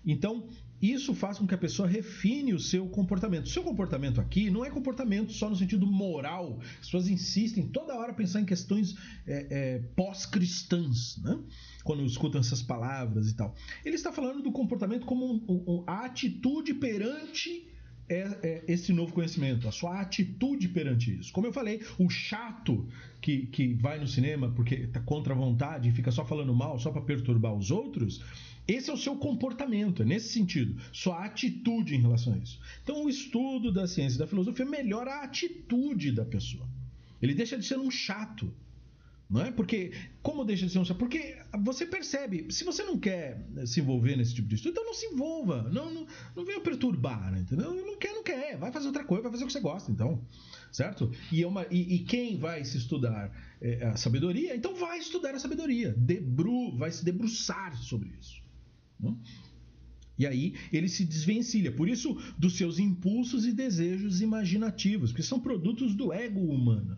Então, 0.06 0.48
isso 0.82 1.14
faz 1.14 1.38
com 1.38 1.46
que 1.46 1.54
a 1.54 1.58
pessoa 1.58 1.90
refine 1.90 2.54
o 2.54 2.60
seu 2.60 2.88
comportamento. 2.88 3.50
Seu 3.50 3.64
comportamento 3.64 4.22
aqui 4.22 4.50
não 4.50 4.64
é 4.64 4.70
comportamento 4.70 5.34
só 5.34 5.50
no 5.50 5.58
sentido 5.58 5.86
moral. 5.86 6.58
As 6.80 6.86
pessoas 6.86 7.10
insistem 7.10 7.68
toda 7.68 7.94
hora 7.94 8.14
pensar 8.14 8.40
em 8.40 8.46
questões 8.46 8.96
é, 9.28 9.48
é, 9.50 9.80
pós-cristãs, 9.94 11.18
né? 11.18 11.38
quando 11.84 12.06
escutam 12.06 12.40
essas 12.40 12.62
palavras 12.62 13.30
e 13.30 13.36
tal. 13.36 13.54
Ele 13.84 13.96
está 13.96 14.14
falando 14.14 14.42
do 14.42 14.54
comportamento 14.54 15.06
como 15.06 15.26
um, 15.26 15.44
um, 15.50 15.84
a 15.86 16.06
atitude 16.06 16.76
perante 16.76 17.68
é, 18.10 18.40
é, 18.42 18.64
esse 18.68 18.94
novo 18.94 19.14
conhecimento, 19.14 19.68
a 19.68 19.72
sua 19.72 20.00
atitude 20.00 20.70
perante 20.70 21.20
isso. 21.20 21.32
Como 21.34 21.48
eu 21.48 21.54
falei, 21.54 21.82
o 21.98 22.10
chato 22.10 22.88
que, 23.22 23.48
que 23.48 23.74
vai 23.74 24.00
no 24.00 24.08
cinema 24.08 24.52
porque 24.52 24.76
está 24.76 25.00
contra 25.02 25.34
a 25.34 25.38
vontade 25.38 25.90
e 25.90 25.92
fica 25.92 26.12
só 26.12 26.26
falando 26.26 26.54
mal, 26.54 26.80
só 26.80 26.92
para 26.92 27.02
perturbar 27.02 27.54
os 27.54 27.70
outros, 27.72 28.24
esse 28.68 28.90
é 28.90 28.94
o 28.94 28.98
seu 28.98 29.16
comportamento, 29.16 30.04
é 30.04 30.06
nesse 30.06 30.30
sentido, 30.30 30.76
sua 30.92 31.24
atitude 31.24 31.96
em 31.96 32.02
relação 32.02 32.34
a 32.34 32.38
isso. 32.38 32.60
Então, 32.84 33.06
o 33.06 33.10
estudo 33.10 33.72
da 33.72 33.88
ciência 33.88 34.18
e 34.18 34.20
da 34.20 34.28
filosofia 34.28 34.66
melhora 34.66 35.12
a 35.12 35.24
atitude 35.24 36.12
da 36.12 36.26
pessoa. 36.26 36.68
Ele 37.22 37.34
deixa 37.34 37.58
de 37.58 37.66
ser 37.66 37.80
um 37.80 37.90
chato. 37.90 38.54
Não 39.30 39.42
é? 39.42 39.52
Porque, 39.52 39.92
como 40.22 40.46
deixa 40.46 40.66
de 40.66 40.72
ser 40.72 40.80
um 40.80 40.86
chato? 40.86 40.98
Porque 40.98 41.38
você 41.62 41.86
percebe, 41.86 42.48
se 42.50 42.64
você 42.64 42.84
não 42.84 42.98
quer 42.98 43.46
se 43.66 43.82
envolver 43.82 44.16
nesse 44.16 44.34
tipo 44.34 44.48
de 44.48 44.56
estudo, 44.56 44.72
então 44.72 44.86
não 44.86 44.94
se 44.94 45.06
envolva. 45.08 45.64
Não, 45.64 45.94
não, 45.94 46.08
não 46.34 46.46
venha 46.46 46.62
perturbar, 46.62 47.32
né? 47.32 47.40
entendeu? 47.42 47.74
Não 47.74 47.98
quer, 47.98 48.14
não 48.14 48.24
quer. 48.24 48.58
Vai 48.58 48.72
fazer 48.72 48.88
outra 48.88 49.04
coisa, 49.04 49.24
vai 49.24 49.32
fazer 49.32 49.44
o 49.44 49.48
que 49.48 49.54
você 49.54 49.60
gosta, 49.60 49.92
então. 49.92 50.26
Certo? 50.72 51.12
E, 51.32 51.44
é 51.44 51.48
uma, 51.48 51.66
e, 51.70 51.96
e 51.96 52.00
quem 52.00 52.38
vai 52.38 52.64
se 52.64 52.78
estudar 52.78 53.32
é, 53.60 53.88
a 53.88 53.98
sabedoria, 53.98 54.56
então 54.56 54.76
vai 54.76 54.98
estudar 54.98 55.36
a 55.36 55.40
sabedoria. 55.40 55.94
Debru, 55.98 56.78
vai 56.78 56.92
se 56.92 57.04
debruçar 57.04 57.76
sobre 57.78 58.14
isso. 58.18 58.42
Né? 58.98 59.14
E 60.18 60.26
aí 60.26 60.56
ele 60.72 60.88
se 60.88 61.04
desvencilha, 61.06 61.72
por 61.72 61.90
isso, 61.90 62.18
dos 62.38 62.58
seus 62.58 62.80
impulsos 62.80 63.46
e 63.46 63.52
desejos 63.52 64.22
imaginativos, 64.22 65.12
que 65.12 65.22
são 65.22 65.40
produtos 65.40 65.94
do 65.94 66.12
ego 66.14 66.40
humano, 66.40 66.98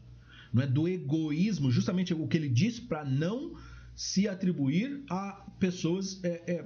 não 0.53 0.63
é 0.63 0.67
do 0.67 0.87
egoísmo, 0.87 1.71
justamente 1.71 2.13
o 2.13 2.27
que 2.27 2.37
ele 2.37 2.49
diz 2.49 2.79
para 2.79 3.03
não 3.03 3.55
se 3.95 4.27
atribuir 4.27 5.03
a 5.09 5.45
pessoas 5.59 6.23
é, 6.23 6.53
é, 6.53 6.65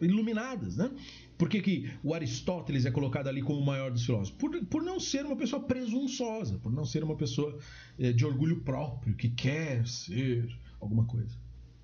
iluminadas, 0.00 0.76
né? 0.76 0.90
Por 1.36 1.48
que, 1.48 1.60
que, 1.60 1.90
o 2.04 2.14
Aristóteles 2.14 2.86
é 2.86 2.90
colocado 2.90 3.28
ali 3.28 3.42
como 3.42 3.58
o 3.58 3.66
maior 3.66 3.90
dos 3.90 4.04
filósofos? 4.04 4.38
Por, 4.38 4.64
por 4.66 4.82
não 4.82 5.00
ser 5.00 5.24
uma 5.26 5.36
pessoa 5.36 5.62
presunçosa, 5.62 6.58
por 6.58 6.72
não 6.72 6.84
ser 6.84 7.02
uma 7.02 7.16
pessoa 7.16 7.58
é, 7.98 8.12
de 8.12 8.24
orgulho 8.24 8.60
próprio, 8.60 9.16
que 9.16 9.28
quer 9.28 9.86
ser 9.86 10.48
alguma 10.80 11.04
coisa 11.04 11.36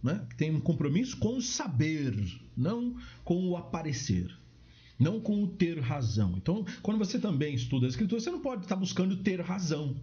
né? 0.02 0.26
tem 0.37 0.54
um 0.54 0.61
compromisso 0.61 1.16
com 1.16 1.37
o 1.37 1.42
saber, 1.42 2.14
não 2.56 2.97
com 3.25 3.49
o 3.49 3.56
aparecer, 3.56 4.30
não 4.99 5.20
com 5.20 5.42
o 5.42 5.49
ter 5.49 5.78
razão. 5.80 6.35
Então, 6.37 6.64
quando 6.82 6.99
você 6.99 7.18
também 7.18 7.54
estuda 7.54 7.87
a 7.87 7.88
escritura, 7.88 8.20
você 8.20 8.30
não 8.30 8.40
pode 8.40 8.62
estar 8.62 8.76
buscando 8.76 9.16
ter 9.16 9.40
razão. 9.40 9.97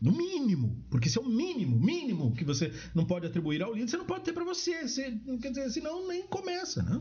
No 0.00 0.12
mínimo, 0.12 0.84
porque 0.90 1.08
isso 1.08 1.18
é 1.18 1.22
o 1.22 1.28
mínimo, 1.28 1.78
mínimo 1.78 2.34
que 2.34 2.44
você 2.44 2.72
não 2.94 3.04
pode 3.04 3.26
atribuir 3.26 3.62
ao 3.62 3.72
líder, 3.72 3.88
você 3.88 3.96
não 3.96 4.06
pode 4.06 4.24
ter 4.24 4.32
para 4.32 4.44
você. 4.44 4.82
você. 4.86 5.18
Quer 5.40 5.50
dizer, 5.50 5.70
senão 5.70 6.06
nem 6.08 6.26
começa. 6.26 6.82
Né? 6.82 7.00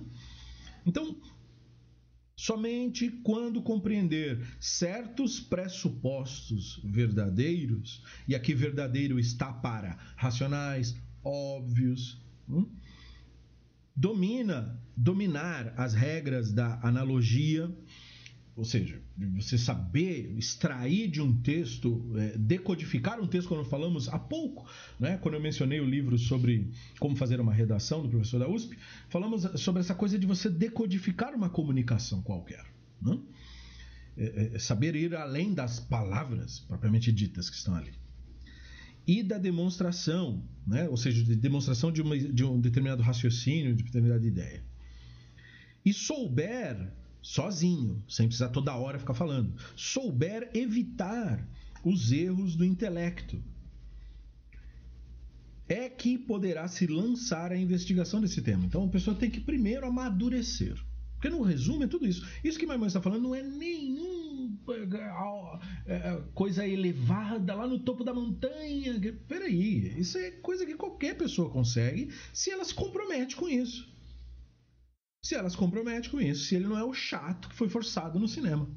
Então, 0.85 1.17
Somente 2.35 3.09
quando 3.23 3.61
compreender 3.61 4.45
certos 4.59 5.39
pressupostos 5.39 6.81
verdadeiros, 6.83 8.03
e 8.27 8.35
aqui 8.35 8.55
verdadeiro 8.55 9.19
está 9.19 9.53
para 9.53 9.97
racionais, 10.15 10.95
óbvios. 11.23 12.21
Hum? 12.49 12.67
Domina, 13.95 14.81
dominar 14.97 15.73
as 15.77 15.93
regras 15.93 16.51
da 16.51 16.79
analogia, 16.81 17.71
ou 18.55 18.63
seja, 18.63 19.01
você 19.35 19.57
saber 19.57 20.35
extrair 20.37 21.09
de 21.09 21.19
um 21.19 21.41
texto, 21.41 22.13
é, 22.15 22.37
decodificar 22.37 23.19
um 23.19 23.25
texto, 23.25 23.47
quando 23.47 23.65
falamos 23.65 24.07
há 24.07 24.19
pouco, 24.19 24.69
né, 24.99 25.17
quando 25.17 25.35
eu 25.35 25.41
mencionei 25.41 25.79
o 25.79 25.85
livro 25.85 26.17
sobre 26.19 26.69
como 26.99 27.15
fazer 27.15 27.41
uma 27.41 27.53
redação 27.53 28.03
do 28.03 28.09
professor 28.09 28.39
da 28.39 28.47
USP, 28.47 28.77
falamos 29.09 29.41
sobre 29.59 29.79
essa 29.79 29.95
coisa 29.95 30.19
de 30.19 30.27
você 30.27 30.49
decodificar 30.49 31.33
uma 31.33 31.49
comunicação 31.49 32.21
qualquer. 32.21 32.63
Né? 33.01 33.19
É, 34.15 34.51
é, 34.53 34.59
saber 34.59 34.95
ir 34.95 35.15
além 35.15 35.53
das 35.53 35.79
palavras 35.79 36.59
propriamente 36.59 37.11
ditas 37.11 37.49
que 37.49 37.55
estão 37.55 37.73
ali 37.75 37.91
e 39.05 39.21
da 39.21 39.37
demonstração, 39.37 40.41
né? 40.65 40.87
ou 40.87 40.95
seja, 40.95 41.23
de 41.23 41.35
demonstração 41.35 41.91
de, 41.91 42.01
uma, 42.01 42.17
de 42.17 42.43
um 42.43 42.59
determinado 42.59 43.03
raciocínio, 43.03 43.75
de 43.75 43.83
determinada 43.83 44.25
ideia. 44.25 44.63
E 45.85 45.93
souber, 45.93 46.89
sozinho, 47.23 48.03
sem 48.07 48.27
precisar 48.27 48.49
toda 48.49 48.75
hora 48.75 48.99
ficar 48.99 49.13
falando, 49.13 49.55
souber 49.75 50.51
evitar 50.53 51.47
os 51.83 52.11
erros 52.11 52.55
do 52.55 52.65
intelecto, 52.65 53.41
é 55.67 55.89
que 55.89 56.17
poderá 56.17 56.67
se 56.67 56.85
lançar 56.85 57.51
a 57.51 57.57
investigação 57.57 58.19
desse 58.19 58.41
tema. 58.41 58.65
Então 58.65 58.83
a 58.83 58.89
pessoa 58.89 59.15
tem 59.15 59.31
que 59.31 59.39
primeiro 59.39 59.87
amadurecer. 59.87 60.77
Porque 61.15 61.29
no 61.29 61.41
resumo 61.41 61.85
é 61.85 61.87
tudo 61.87 62.05
isso. 62.05 62.27
Isso 62.43 62.59
que 62.59 62.65
minha 62.65 62.77
mãe 62.77 62.87
está 62.87 63.01
falando 63.01 63.23
não 63.23 63.33
é 63.33 63.41
nenhum 63.41 64.57
é, 65.85 65.93
é, 65.93 66.23
coisa 66.33 66.67
elevada 66.67 67.55
lá 67.55 67.65
no 67.65 67.79
topo 67.79 68.03
da 68.03 68.13
montanha. 68.13 68.99
Peraí, 69.27 69.97
isso 69.97 70.17
é 70.17 70.31
coisa 70.31 70.65
que 70.65 70.75
qualquer 70.75 71.15
pessoa 71.15 71.49
consegue 71.49 72.11
se 72.33 72.51
ela 72.51 72.65
se 72.65 72.73
compromete 72.73 73.37
com 73.37 73.47
isso. 73.47 73.89
Se 75.23 75.35
ela 75.35 75.49
se 75.49 75.55
compromete 75.55 76.09
com 76.09 76.19
isso, 76.19 76.45
se 76.45 76.55
ele 76.55 76.67
não 76.67 76.77
é 76.77 76.83
o 76.83 76.93
chato 76.93 77.47
que 77.47 77.55
foi 77.55 77.69
forçado 77.69 78.19
no 78.19 78.27
cinema. 78.27 78.69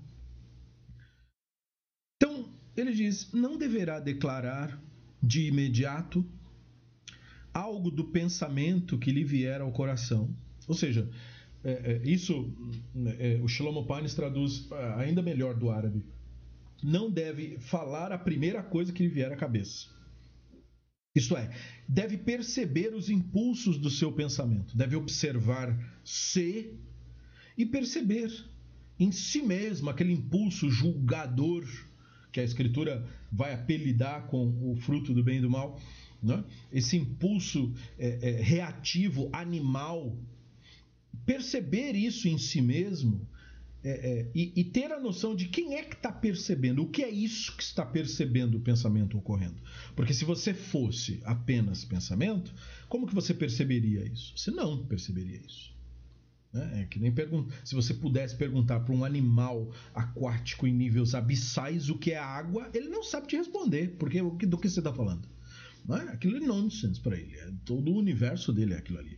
Então, 2.16 2.48
ele 2.76 2.92
diz: 2.92 3.32
não 3.32 3.58
deverá 3.58 3.98
declarar 3.98 4.80
de 5.20 5.48
imediato 5.48 6.24
algo 7.52 7.90
do 7.90 8.04
pensamento 8.04 8.98
que 8.98 9.10
lhe 9.10 9.24
vier 9.24 9.60
ao 9.60 9.72
coração. 9.72 10.34
Ou 10.68 10.74
seja, 10.74 11.10
é, 11.64 11.70
é, 11.72 12.08
isso 12.08 12.54
é, 13.18 13.40
o 13.42 13.48
Shlomo 13.48 13.86
Panes 13.86 14.14
traduz 14.14 14.70
ah, 14.70 15.00
ainda 15.00 15.22
melhor 15.22 15.54
do 15.54 15.70
árabe. 15.70 16.04
Não 16.82 17.10
deve 17.10 17.58
falar 17.58 18.12
a 18.12 18.18
primeira 18.18 18.62
coisa 18.62 18.92
que 18.92 19.02
lhe 19.02 19.08
vier 19.08 19.32
à 19.32 19.36
cabeça. 19.36 19.88
Isto 21.16 21.36
é, 21.36 21.50
deve 21.88 22.16
perceber 22.16 22.94
os 22.94 23.08
impulsos 23.08 23.78
do 23.78 23.90
seu 23.90 24.12
pensamento, 24.12 24.76
deve 24.76 24.96
observar-se 24.96 26.72
e 27.56 27.64
perceber 27.64 28.30
em 28.98 29.12
si 29.12 29.42
mesmo 29.42 29.88
aquele 29.90 30.12
impulso 30.12 30.70
julgador 30.70 31.64
que 32.32 32.40
a 32.40 32.44
Escritura 32.44 33.06
vai 33.30 33.54
apelidar 33.54 34.26
com 34.26 34.46
o 34.70 34.76
fruto 34.76 35.14
do 35.14 35.22
bem 35.22 35.38
e 35.38 35.40
do 35.40 35.50
mal, 35.50 35.80
né? 36.22 36.44
esse 36.72 36.96
impulso 36.96 37.72
é, 37.98 38.18
é, 38.20 38.42
reativo, 38.42 39.30
animal, 39.32 40.16
perceber 41.24 41.92
isso 41.94 42.28
em 42.28 42.36
si 42.36 42.60
mesmo 42.60 43.26
é, 43.88 43.90
é, 43.90 44.30
e, 44.34 44.52
e, 44.56 44.64
ter 44.64 44.90
a 44.90 44.98
noção 44.98 45.32
de 45.32 45.46
quem 45.46 45.76
é 45.76 45.82
que 45.84 45.94
está 45.94 46.10
percebendo, 46.10 46.82
o 46.82 46.88
que 46.88 47.04
é 47.04 47.08
isso 47.08 47.56
que 47.56 47.62
está 47.62 47.86
percebendo 47.86 48.56
o 48.56 48.60
pensamento 48.60 49.16
ocorrendo. 49.16 49.54
Porque 49.94 50.12
se 50.12 50.24
você 50.24 50.52
fosse 50.52 51.20
apenas 51.24 51.84
pensamento, 51.84 52.52
como 52.88 53.06
que 53.06 53.14
você 53.14 53.32
perceberia 53.32 54.04
isso? 54.04 54.36
Você 54.36 54.50
não 54.50 54.84
perceberia 54.84 55.36
isso. 55.36 55.72
Né? 56.52 56.82
É 56.82 56.84
que 56.86 56.98
nem 56.98 57.12
pergun 57.12 57.46
se 57.64 57.76
você 57.76 57.94
pudesse 57.94 58.34
perguntar 58.34 58.80
para 58.80 58.92
um 58.92 59.04
animal 59.04 59.70
aquático 59.94 60.66
em 60.66 60.74
níveis 60.74 61.14
abissais 61.14 61.88
o 61.88 61.96
que 61.96 62.10
é 62.10 62.18
água, 62.18 62.68
ele 62.74 62.88
não 62.88 63.04
sabe 63.04 63.28
te 63.28 63.36
responder, 63.36 63.94
porque 64.00 64.20
do 64.20 64.58
que 64.58 64.68
você 64.68 64.80
está 64.80 64.92
falando. 64.92 65.28
Não 65.86 65.96
é? 65.96 66.08
Aquilo 66.08 66.38
é 66.38 66.40
nonsense 66.40 66.98
para 66.98 67.16
ele. 67.16 67.36
É, 67.36 67.52
todo 67.64 67.92
o 67.92 67.96
universo 67.96 68.52
dele 68.52 68.74
é 68.74 68.78
aquilo 68.78 68.98
ali. 68.98 69.16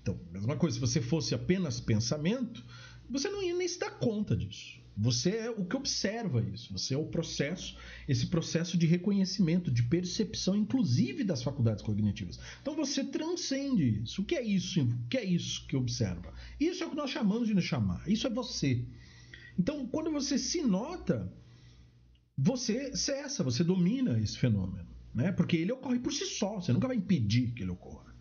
Então, 0.00 0.18
mesma 0.32 0.56
coisa, 0.56 0.76
se 0.76 0.80
você 0.80 1.02
fosse 1.02 1.34
apenas 1.34 1.80
pensamento, 1.80 2.64
você 3.08 3.28
não 3.28 3.42
ia 3.42 3.54
nem 3.54 3.68
se 3.68 3.78
dar 3.78 3.90
conta 3.90 4.36
disso. 4.36 4.80
Você 4.98 5.30
é 5.36 5.50
o 5.50 5.62
que 5.62 5.76
observa 5.76 6.40
isso, 6.40 6.72
você 6.72 6.94
é 6.94 6.96
o 6.96 7.04
processo, 7.04 7.76
esse 8.08 8.28
processo 8.28 8.78
de 8.78 8.86
reconhecimento, 8.86 9.70
de 9.70 9.82
percepção, 9.82 10.56
inclusive 10.56 11.22
das 11.22 11.42
faculdades 11.42 11.84
cognitivas. 11.84 12.38
Então 12.62 12.74
você 12.74 13.04
transcende 13.04 14.02
isso. 14.02 14.22
O 14.22 14.24
que 14.24 14.34
é 14.34 14.42
isso? 14.42 14.82
O 14.82 15.08
que 15.10 15.18
é 15.18 15.24
isso 15.24 15.66
que 15.66 15.76
observa? 15.76 16.32
Isso 16.58 16.82
é 16.82 16.86
o 16.86 16.90
que 16.90 16.96
nós 16.96 17.10
chamamos 17.10 17.46
de 17.46 17.54
nos 17.54 17.64
chamar. 17.64 18.08
Isso 18.08 18.26
é 18.26 18.30
você. 18.30 18.86
Então, 19.58 19.86
quando 19.86 20.10
você 20.10 20.38
se 20.38 20.62
nota, 20.62 21.30
você 22.36 22.96
cessa, 22.96 23.42
você 23.42 23.62
domina 23.62 24.18
esse 24.18 24.38
fenômeno, 24.38 24.88
né? 25.14 25.30
Porque 25.32 25.56
ele 25.56 25.72
ocorre 25.72 25.98
por 25.98 26.12
si 26.12 26.24
só. 26.24 26.60
Você 26.60 26.72
nunca 26.72 26.88
vai 26.88 26.96
impedir 26.96 27.52
que 27.52 27.62
ele 27.62 27.70
ocorra. 27.70 28.14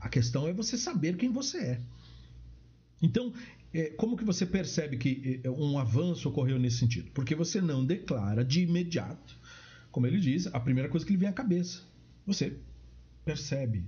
A 0.00 0.08
questão 0.08 0.48
é 0.48 0.52
você 0.52 0.76
saber 0.76 1.16
quem 1.16 1.30
você 1.30 1.58
é. 1.58 1.80
Então, 3.00 3.32
como 3.96 4.16
que 4.16 4.24
você 4.24 4.46
percebe 4.46 4.96
que 4.96 5.40
é, 5.42 5.50
um 5.50 5.78
avanço 5.78 6.28
ocorreu 6.28 6.58
nesse 6.58 6.78
sentido? 6.78 7.10
Porque 7.12 7.34
você 7.34 7.60
não 7.60 7.84
declara 7.84 8.44
de 8.44 8.62
imediato, 8.62 9.36
como 9.90 10.06
ele 10.06 10.20
diz, 10.20 10.46
a 10.46 10.60
primeira 10.60 10.88
coisa 10.88 11.04
que 11.04 11.12
lhe 11.12 11.18
vem 11.18 11.28
à 11.28 11.32
cabeça. 11.32 11.82
Você 12.24 12.56
percebe, 13.24 13.84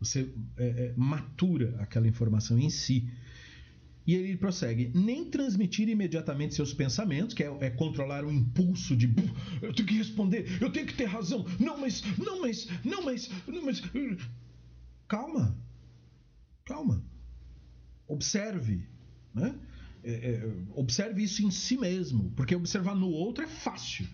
você 0.00 0.28
é, 0.56 0.66
é, 0.66 0.94
matura 0.96 1.76
aquela 1.78 2.08
informação 2.08 2.58
em 2.58 2.68
si. 2.68 3.08
E 4.04 4.14
ele 4.14 4.36
prossegue: 4.36 4.90
nem 4.92 5.24
transmitir 5.30 5.88
imediatamente 5.88 6.54
seus 6.54 6.74
pensamentos, 6.74 7.34
que 7.34 7.44
é, 7.44 7.56
é, 7.60 7.70
controlar 7.70 8.24
o 8.24 8.32
impulso 8.32 8.96
de 8.96 9.06
eu 9.62 9.72
tenho 9.72 9.88
que 9.88 9.96
responder, 9.96 10.60
eu 10.60 10.72
tenho 10.72 10.86
que 10.86 10.94
ter 10.94 11.04
razão, 11.04 11.46
não, 11.60 11.80
mas, 11.80 12.02
não, 12.18 12.40
mas, 12.40 12.68
não, 12.84 13.04
mas, 13.04 13.30
não, 13.46 13.64
mas. 13.64 13.80
Calma, 15.06 15.56
calma. 16.64 17.04
Observe, 18.08 18.88
né? 19.34 19.54
É, 20.04 20.10
é, 20.12 20.52
observe 20.74 21.22
isso 21.22 21.44
em 21.44 21.50
si 21.50 21.76
mesmo, 21.76 22.32
porque 22.34 22.54
observar 22.54 22.94
no 22.94 23.08
outro 23.08 23.44
é 23.44 23.46
fácil. 23.46 24.06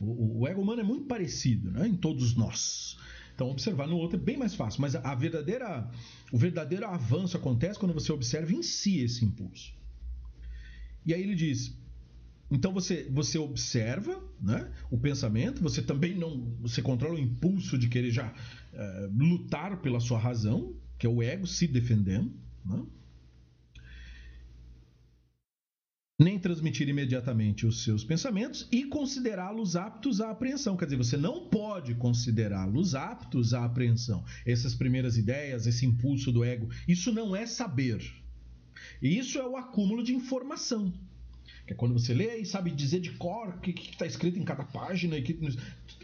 O, 0.00 0.40
o 0.40 0.48
ego 0.48 0.60
humano 0.60 0.80
é 0.80 0.84
muito 0.84 1.06
parecido 1.06 1.70
né, 1.70 1.86
em 1.86 1.94
todos 1.94 2.34
nós. 2.34 2.98
Então, 3.34 3.48
observar 3.48 3.86
no 3.86 3.96
outro 3.96 4.18
é 4.18 4.22
bem 4.22 4.36
mais 4.36 4.54
fácil. 4.54 4.80
Mas 4.80 4.94
a 4.94 5.14
verdadeira, 5.14 5.88
o 6.32 6.36
verdadeiro 6.36 6.84
avanço 6.86 7.36
acontece 7.36 7.78
quando 7.78 7.94
você 7.94 8.12
observa 8.12 8.52
em 8.52 8.62
si 8.62 8.98
esse 8.98 9.24
impulso. 9.24 9.72
E 11.06 11.14
aí 11.14 11.22
ele 11.22 11.34
diz: 11.34 11.74
então 12.50 12.72
você, 12.72 13.08
você 13.10 13.38
observa 13.38 14.20
né, 14.40 14.70
o 14.90 14.98
pensamento, 14.98 15.62
você 15.62 15.80
também 15.80 16.14
não. 16.14 16.52
Você 16.60 16.82
controla 16.82 17.14
o 17.14 17.18
impulso 17.18 17.78
de 17.78 17.88
querer 17.88 18.10
já 18.10 18.28
uh, 18.28 19.16
lutar 19.16 19.80
pela 19.80 20.00
sua 20.00 20.18
razão, 20.18 20.74
que 20.98 21.06
é 21.06 21.08
o 21.08 21.22
ego 21.22 21.46
se 21.46 21.68
defendendo. 21.68 22.32
Né? 22.64 22.82
Nem 26.20 26.38
transmitir 26.38 26.86
imediatamente 26.86 27.66
os 27.66 27.82
seus 27.82 28.04
pensamentos 28.04 28.68
e 28.70 28.84
considerá-los 28.84 29.74
aptos 29.74 30.20
à 30.20 30.30
apreensão. 30.30 30.76
Quer 30.76 30.84
dizer, 30.84 30.98
você 30.98 31.16
não 31.16 31.48
pode 31.48 31.94
considerá-los 31.94 32.94
aptos 32.94 33.54
à 33.54 33.64
apreensão. 33.64 34.22
Essas 34.44 34.74
primeiras 34.74 35.16
ideias, 35.16 35.66
esse 35.66 35.86
impulso 35.86 36.30
do 36.30 36.44
ego, 36.44 36.68
isso 36.86 37.10
não 37.10 37.34
é 37.34 37.46
saber. 37.46 38.02
Isso 39.00 39.38
é 39.38 39.48
o 39.48 39.56
acúmulo 39.56 40.02
de 40.02 40.14
informação. 40.14 40.92
Que 41.66 41.72
é 41.72 41.76
quando 41.76 41.94
você 41.94 42.12
lê 42.12 42.36
e 42.36 42.44
sabe 42.44 42.70
dizer 42.70 43.00
de 43.00 43.12
cor 43.12 43.54
o 43.54 43.60
que 43.60 43.70
está 43.70 44.04
escrito 44.04 44.38
em 44.38 44.44
cada 44.44 44.64
página. 44.64 45.16
E 45.16 45.22
que... 45.22 45.38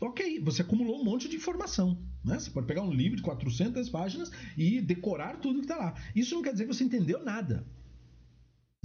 Ok, 0.00 0.40
você 0.40 0.62
acumulou 0.62 0.99
um 0.99 1.04
monte 1.04 1.28
de 1.28 1.37
informação. 1.37 1.99
Né? 2.25 2.38
Você 2.38 2.50
pode 2.50 2.66
pegar 2.66 2.80
um 2.80 2.92
livro 2.92 3.16
de 3.16 3.23
400 3.23 3.90
páginas 3.90 4.32
e 4.56 4.80
decorar 4.80 5.40
tudo 5.40 5.58
que 5.58 5.66
está 5.66 5.76
lá. 5.76 5.94
Isso 6.14 6.35
não 6.35 6.42
quer 6.42 6.52
dizer 6.52 6.66
que 6.66 6.73
você 6.73 6.85
entendeu 6.85 7.23
nada. 7.23 7.66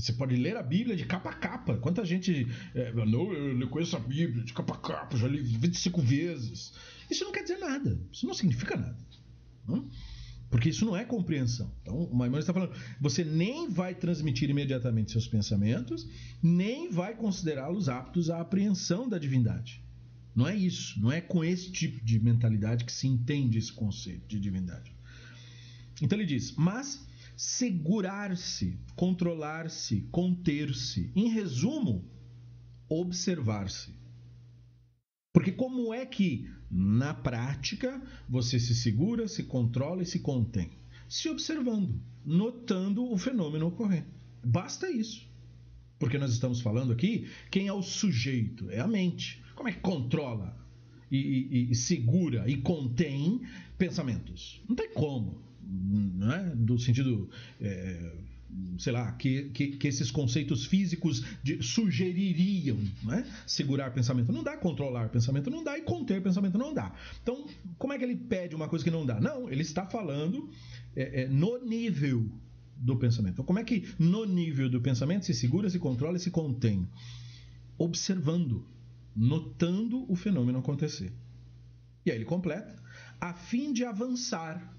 Você 0.02 0.14
pode 0.14 0.36
ler 0.36 0.58
a 0.58 0.64
Bíblia 0.64 0.96
de 0.96 1.06
capa 1.06 1.30
a 1.30 1.34
capa. 1.34 1.78
Quanta 1.78 2.04
gente. 2.04 2.48
É, 2.74 2.94
não, 2.94 3.34
eu 3.34 3.70
conheço 3.70 3.96
a 3.96 4.00
Bíblia 4.00 4.44
de 4.44 4.54
capa 4.54 4.74
a 4.74 4.78
capa, 4.78 5.18
já 5.18 5.28
li 5.28 5.42
25 5.42 6.02
vezes. 6.02 6.74
Isso 7.10 7.24
não 7.24 7.32
quer 7.32 7.44
dizer 7.44 7.58
nada. 7.58 8.00
Isso 8.12 8.26
não 8.26 8.34
significa 8.34 8.76
nada. 8.76 8.98
Não? 9.68 9.88
Porque 10.50 10.70
isso 10.70 10.84
não 10.86 10.98
é 10.98 11.06
compreensão. 11.06 11.72
Então, 11.82 11.96
o 11.96 12.16
Maimonides 12.16 12.44
está 12.44 12.54
falando: 12.54 12.74
você 13.00 13.24
nem 13.24 13.70
vai 13.70 13.96
transmitir 13.96 14.50
imediatamente 14.50 15.12
seus 15.12 15.28
pensamentos, 15.28 16.08
nem 16.44 16.92
vai 16.92 17.16
considerá-los 17.16 17.88
aptos 17.88 18.30
à 18.30 18.42
apreensão 18.42 19.08
da 19.08 19.18
divindade. 19.18 19.82
Não 20.36 20.48
é 20.48 20.56
isso. 20.56 21.00
Não 21.00 21.12
é 21.12 21.22
com 21.22 21.44
esse 21.44 21.72
tipo 21.72 22.04
de 22.04 22.20
mentalidade 22.20 22.86
que 22.86 22.92
se 22.92 23.08
entende 23.08 23.58
esse 23.58 23.72
conceito 23.72 24.28
de 24.28 24.40
divindade. 24.40 24.94
Então 26.02 26.18
ele 26.18 26.28
diz: 26.28 26.54
mas 26.56 27.06
segurar-se, 27.42 28.78
controlar-se, 28.96 30.02
conter-se. 30.12 31.12
Em 31.16 31.28
resumo, 31.28 32.08
observar-se. 32.88 33.96
Porque 35.34 35.52
como 35.52 35.92
é 35.92 36.06
que, 36.06 36.48
na 36.70 37.16
prática, 37.16 38.00
você 38.30 38.60
se 38.60 38.76
segura, 38.76 39.28
se 39.28 39.46
controla 39.46 40.04
e 40.04 40.06
se 40.06 40.20
contém? 40.20 40.70
Se 41.10 41.30
observando, 41.30 42.00
notando 42.24 43.12
o 43.12 43.18
fenômeno 43.18 43.70
ocorrer. 43.70 44.06
Basta 44.46 44.92
isso. 44.92 45.28
Porque 45.98 46.20
nós 46.20 46.34
estamos 46.34 46.62
falando 46.62 46.94
aqui, 46.94 47.28
quem 47.50 47.66
é 47.66 47.74
o 47.74 47.82
sujeito? 47.82 48.70
É 48.70 48.80
a 48.80 48.88
mente. 48.88 49.42
Como 49.56 49.68
é 49.68 49.72
que 49.72 49.80
controla 49.80 50.56
e, 51.10 51.18
e, 51.18 51.72
e 51.72 51.76
segura 51.76 52.48
e 52.48 52.58
contém 52.58 53.42
pensamentos? 53.80 54.62
Não 54.70 54.76
tem 54.76 54.94
como 54.94 55.50
né? 55.64 56.54
do 56.56 56.78
sentido. 56.78 57.30
É, 57.60 58.14
sei 58.78 58.92
lá, 58.92 59.12
que, 59.14 59.50
que, 59.50 59.68
que, 59.78 59.88
esses 59.88 60.12
conceitos 60.12 60.66
físicos 60.66 61.24
de, 61.42 61.64
sugeririam 61.64 62.78
né? 63.04 63.26
segurar 63.48 63.92
pensamento. 63.92 64.32
Não 64.32 64.44
dá, 64.44 64.58
controlar 64.58 65.10
pensamento 65.10 65.50
não 65.50 65.64
dá 65.64 65.78
e 65.78 65.82
conter 65.82 66.22
pensamento 66.22 66.58
não 66.58 66.74
dá. 66.74 66.94
Então, 67.22 67.48
como 67.78 67.94
é 67.94 67.98
que 67.98 68.04
ele 68.04 68.16
pede 68.16 68.56
uma 68.56 68.68
coisa 68.68 68.84
que 68.84 68.92
não 68.92 69.06
dá? 69.06 69.20
Não, 69.20 69.50
ele 69.50 69.62
está 69.62 69.86
falando 69.86 70.50
é, 70.96 71.24
é, 71.24 71.28
no 71.28 71.64
nível 71.64 72.30
do 72.76 72.98
pensamento. 72.98 73.34
Então, 73.34 73.46
como 73.46 73.60
é 73.60 73.64
que 73.64 73.88
no 73.98 74.26
nível 74.26 74.70
do 74.70 74.82
pensamento 74.82 75.26
se 75.26 75.34
segura, 75.34 75.70
se 75.70 75.80
controla 75.80 76.18
e 76.18 76.20
se 76.20 76.32
contém? 76.32 76.88
Observando, 77.78 78.66
notando 79.16 80.12
o 80.12 80.16
fenômeno 80.16 80.60
acontecer. 80.60 81.14
E 82.06 82.12
aí 82.12 82.18
ele 82.18 82.26
completa, 82.26 82.82
a 83.20 83.34
fim 83.34 83.72
de 83.72 83.86
avançar 83.86 84.76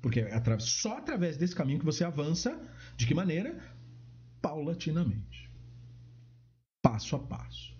porque 0.00 0.20
é 0.20 0.58
só 0.58 0.98
através 0.98 1.36
desse 1.36 1.54
caminho 1.54 1.78
que 1.78 1.84
você 1.84 2.04
avança. 2.04 2.58
De 2.96 3.06
que 3.06 3.14
maneira? 3.14 3.58
Paulatinamente. 4.40 5.50
Passo 6.82 7.16
a 7.16 7.18
passo. 7.18 7.74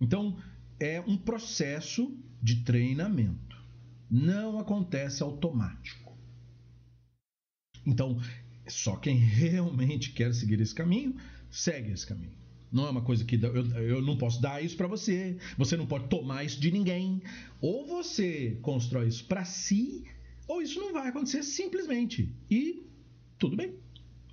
Então, 0.00 0.38
é 0.80 1.00
um 1.00 1.16
processo 1.16 2.16
de 2.42 2.64
treinamento. 2.64 3.62
Não 4.10 4.58
acontece 4.58 5.22
automático. 5.22 6.16
Então, 7.86 8.18
só 8.66 8.96
quem 8.96 9.16
realmente 9.18 10.12
quer 10.12 10.32
seguir 10.32 10.60
esse 10.60 10.74
caminho, 10.74 11.16
segue 11.50 11.92
esse 11.92 12.06
caminho. 12.06 12.32
Não 12.72 12.86
é 12.86 12.90
uma 12.90 13.02
coisa 13.02 13.24
que 13.24 13.36
eu, 13.36 13.54
eu 13.76 14.02
não 14.02 14.16
posso 14.16 14.42
dar 14.42 14.64
isso 14.64 14.76
para 14.76 14.88
você, 14.88 15.36
você 15.56 15.76
não 15.76 15.86
pode 15.86 16.08
tomar 16.08 16.42
isso 16.42 16.58
de 16.58 16.72
ninguém. 16.72 17.22
Ou 17.60 17.86
você 17.86 18.58
constrói 18.62 19.08
isso 19.08 19.24
para 19.26 19.44
si 19.44 20.04
ou 20.46 20.62
isso 20.62 20.78
não 20.80 20.92
vai 20.92 21.08
acontecer 21.08 21.42
simplesmente. 21.42 22.34
E 22.50 22.86
tudo 23.38 23.56
bem. 23.56 23.74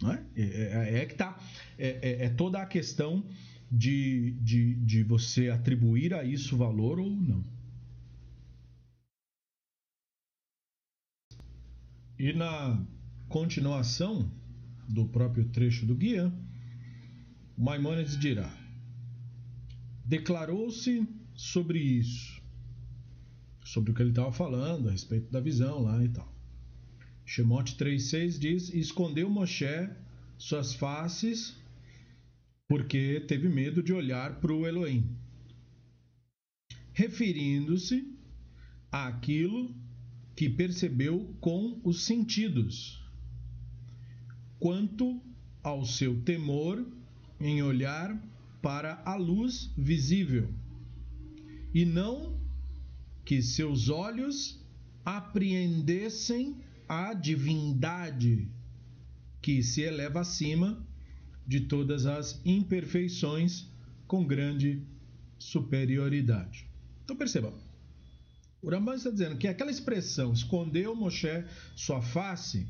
É? 0.04 0.41
É, 0.41 0.43
é, 0.43 1.00
é 1.00 1.06
que 1.06 1.15
tá. 1.15 1.39
É, 1.78 1.88
é, 2.02 2.26
é, 2.26 2.30
toda 2.30 2.62
a 2.62 2.65
questão 2.65 3.26
de, 3.71 4.32
de, 4.41 4.76
de 4.76 5.04
você 5.04 5.50
atribuir 5.50 6.13
a 6.13 6.24
isso 6.24 6.58
valor 6.58 7.00
ou 7.00 7.10
não. 7.10 7.43
E 12.17 12.34
na 12.34 12.84
continuação 13.30 14.32
do 14.88 15.08
próprio 15.08 15.45
trecho 15.50 15.86
do 15.86 15.95
guia, 15.95 16.32
Maimonides 17.58 18.17
dirá: 18.17 18.52
Declarou-se 20.06 21.08
sobre 21.34 21.80
isso 21.80 22.31
sobre 23.71 23.91
o 23.91 23.93
que 23.93 24.01
ele 24.01 24.10
estava 24.10 24.34
falando 24.34 24.89
a 24.89 24.91
respeito 24.91 25.31
da 25.31 25.39
visão 25.39 25.84
lá 25.84 26.03
e 26.03 26.10
tal. 26.10 26.29
Shemot 27.25 27.77
3,6 27.77 28.38
diz: 28.38 28.73
Escondeu 28.73 29.29
Moshe 29.29 29.89
suas 30.38 30.73
faces 30.73 31.55
porque 32.67 33.21
teve 33.21 33.47
medo 33.47 33.81
de 33.81 33.93
olhar 33.93 34.41
para 34.41 34.53
o 34.53 34.67
Elohim, 34.67 35.15
referindo-se 36.91 38.13
àquilo 38.91 39.73
que 40.36 40.49
percebeu 40.49 41.34
com 41.39 41.79
os 41.81 42.03
sentidos, 42.03 43.01
quanto 44.60 45.21
ao 45.63 45.86
seu 45.86 46.21
temor 46.23 46.86
em 47.39 47.63
olhar 47.63 48.21
para 48.62 49.01
a 49.05 49.15
luz 49.15 49.73
visível 49.77 50.53
e 51.73 51.86
não 51.86 52.40
que 53.32 53.41
seus 53.41 53.88
olhos 53.88 54.62
apreendessem 55.06 56.58
a 56.86 57.13
divindade 57.13 58.52
que 59.41 59.63
se 59.63 59.84
eleva 59.84 60.20
acima 60.20 60.86
de 61.48 61.62
todas 61.62 62.06
as 62.06 62.41
imperfeições 62.44 63.70
com 64.06 64.28
grande 64.28 64.86
superioridade. 65.39 66.70
Então 67.06 67.15
perceba, 67.15 67.54
o 68.62 68.70
Ramban 68.70 68.96
está 68.96 69.10
dizendo 69.10 69.38
que 69.38 69.48
aquela 69.48 69.72
expressão 69.72 70.34
escondeu 70.34 70.94
Moshe 70.94 71.46
sua 71.74 72.02
face 72.02 72.67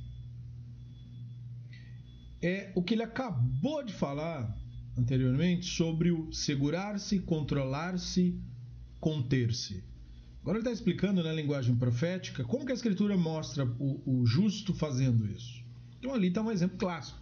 é 2.40 2.72
o 2.76 2.84
que 2.84 2.94
ele 2.94 3.02
acabou 3.02 3.84
de 3.84 3.94
falar 3.94 4.56
anteriormente 4.96 5.66
sobre 5.66 6.12
o 6.12 6.32
segurar-se, 6.32 7.18
controlar-se, 7.18 8.40
conter-se. 9.00 9.90
Agora 10.42 10.58
ele 10.58 10.68
está 10.68 10.72
explicando 10.72 11.24
na 11.24 11.32
linguagem 11.32 11.76
profética 11.76 12.44
como 12.44 12.66
que 12.66 12.72
a 12.72 12.76
escritura 12.76 13.16
mostra 13.16 13.66
o, 13.80 14.22
o 14.22 14.26
justo 14.26 14.74
fazendo 14.74 15.28
isso. 15.28 15.64
Então 16.00 16.14
ali 16.14 16.30
está 16.30 16.42
um 16.42 16.52
exemplo 16.52 16.78
clássico. 16.78 17.22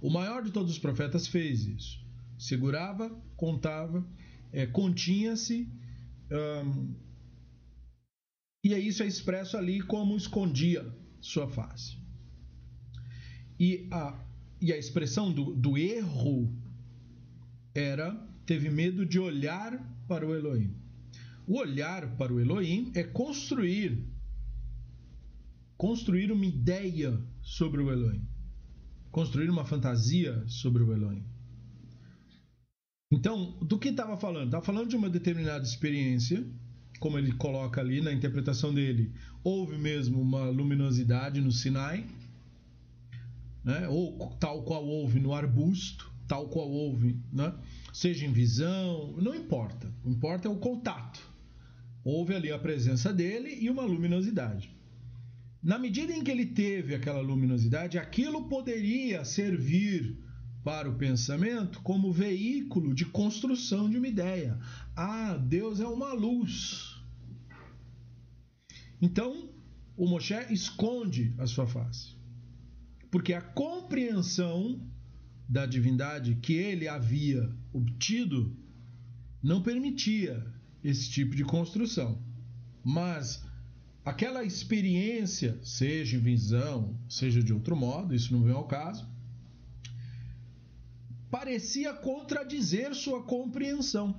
O 0.00 0.10
maior 0.10 0.42
de 0.42 0.50
todos 0.50 0.72
os 0.72 0.78
profetas 0.78 1.26
fez 1.26 1.66
isso. 1.66 2.02
Segurava, 2.38 3.10
contava, 3.36 4.06
é, 4.50 4.66
continha-se. 4.66 5.68
Hum, 6.30 6.94
e 8.64 8.74
isso 8.74 9.02
é 9.02 9.06
expresso 9.06 9.58
ali 9.58 9.82
como 9.82 10.16
escondia 10.16 10.90
sua 11.20 11.46
face. 11.46 11.98
E 13.60 13.86
a, 13.90 14.18
e 14.58 14.72
a 14.72 14.78
expressão 14.78 15.30
do, 15.30 15.54
do 15.54 15.76
erro 15.76 16.50
era 17.74 18.14
teve 18.46 18.70
medo 18.70 19.04
de 19.04 19.18
olhar 19.18 19.78
para 20.08 20.26
o 20.26 20.34
Elohim. 20.34 20.83
O 21.46 21.58
olhar 21.58 22.16
para 22.16 22.32
o 22.32 22.40
Elohim 22.40 22.90
é 22.94 23.02
construir 23.02 24.14
construir 25.76 26.32
uma 26.32 26.46
ideia 26.46 27.20
sobre 27.42 27.82
o 27.82 27.90
Elohim, 27.90 28.26
construir 29.10 29.50
uma 29.50 29.64
fantasia 29.64 30.42
sobre 30.46 30.82
o 30.82 30.92
Elohim. 30.92 31.24
Então, 33.12 33.58
do 33.60 33.78
que 33.78 33.88
estava 33.88 34.16
falando? 34.16 34.46
Estava 34.46 34.64
falando 34.64 34.88
de 34.88 34.96
uma 34.96 35.10
determinada 35.10 35.64
experiência, 35.64 36.44
como 36.98 37.18
ele 37.18 37.32
coloca 37.32 37.80
ali 37.80 38.00
na 38.00 38.12
interpretação 38.12 38.72
dele. 38.72 39.12
Houve 39.42 39.76
mesmo 39.76 40.20
uma 40.20 40.48
luminosidade 40.48 41.40
no 41.40 41.52
Sinai, 41.52 42.06
né? 43.62 43.86
ou 43.88 44.30
tal 44.40 44.62
qual 44.62 44.84
houve 44.86 45.20
no 45.20 45.34
arbusto, 45.34 46.10
tal 46.26 46.48
qual 46.48 46.70
houve, 46.70 47.20
né? 47.32 47.54
seja 47.92 48.24
em 48.24 48.32
visão, 48.32 49.14
não 49.18 49.34
importa. 49.34 49.86
O 50.02 50.08
que 50.08 50.08
importa 50.08 50.48
é 50.48 50.50
o 50.50 50.56
contato. 50.56 51.33
Houve 52.04 52.34
ali 52.34 52.52
a 52.52 52.58
presença 52.58 53.12
dele 53.12 53.56
e 53.60 53.70
uma 53.70 53.82
luminosidade. 53.82 54.70
Na 55.62 55.78
medida 55.78 56.12
em 56.12 56.22
que 56.22 56.30
ele 56.30 56.44
teve 56.44 56.94
aquela 56.94 57.22
luminosidade, 57.22 57.96
aquilo 57.96 58.46
poderia 58.46 59.24
servir 59.24 60.18
para 60.62 60.88
o 60.88 60.96
pensamento 60.96 61.80
como 61.80 62.12
veículo 62.12 62.94
de 62.94 63.06
construção 63.06 63.88
de 63.88 63.96
uma 63.96 64.08
ideia. 64.08 64.58
Ah, 64.94 65.34
Deus 65.36 65.80
é 65.80 65.86
uma 65.86 66.12
luz. 66.12 67.02
Então, 69.00 69.50
o 69.96 70.06
Moshe 70.06 70.34
esconde 70.50 71.34
a 71.38 71.46
sua 71.46 71.66
face. 71.66 72.14
Porque 73.10 73.32
a 73.32 73.40
compreensão 73.40 74.80
da 75.48 75.64
divindade 75.64 76.36
que 76.36 76.54
ele 76.54 76.88
havia 76.88 77.50
obtido 77.72 78.56
não 79.42 79.62
permitia 79.62 80.53
esse 80.84 81.10
tipo 81.10 81.34
de 81.34 81.44
construção. 81.44 82.22
Mas 82.84 83.42
aquela 84.04 84.44
experiência, 84.44 85.58
seja 85.62 86.16
em 86.16 86.20
visão, 86.20 87.00
seja 87.08 87.42
de 87.42 87.52
outro 87.52 87.74
modo, 87.74 88.14
isso 88.14 88.32
não 88.32 88.42
vem 88.42 88.52
ao 88.52 88.68
caso, 88.68 89.08
parecia 91.30 91.94
contradizer 91.94 92.94
sua 92.94 93.22
compreensão. 93.22 94.14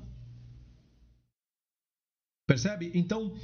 Percebe? 2.47 2.91
Então, 2.95 3.35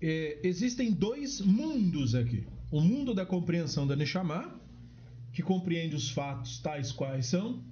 é, 0.00 0.40
existem 0.42 0.92
dois 0.92 1.40
mundos 1.40 2.14
aqui. 2.14 2.46
O 2.70 2.80
mundo 2.80 3.14
da 3.14 3.26
compreensão 3.26 3.86
da 3.86 3.96
Neshama, 3.96 4.60
que 5.32 5.42
compreende 5.42 5.96
os 5.96 6.10
fatos 6.10 6.58
tais 6.58 6.92
quais 6.92 7.26
são, 7.26 7.62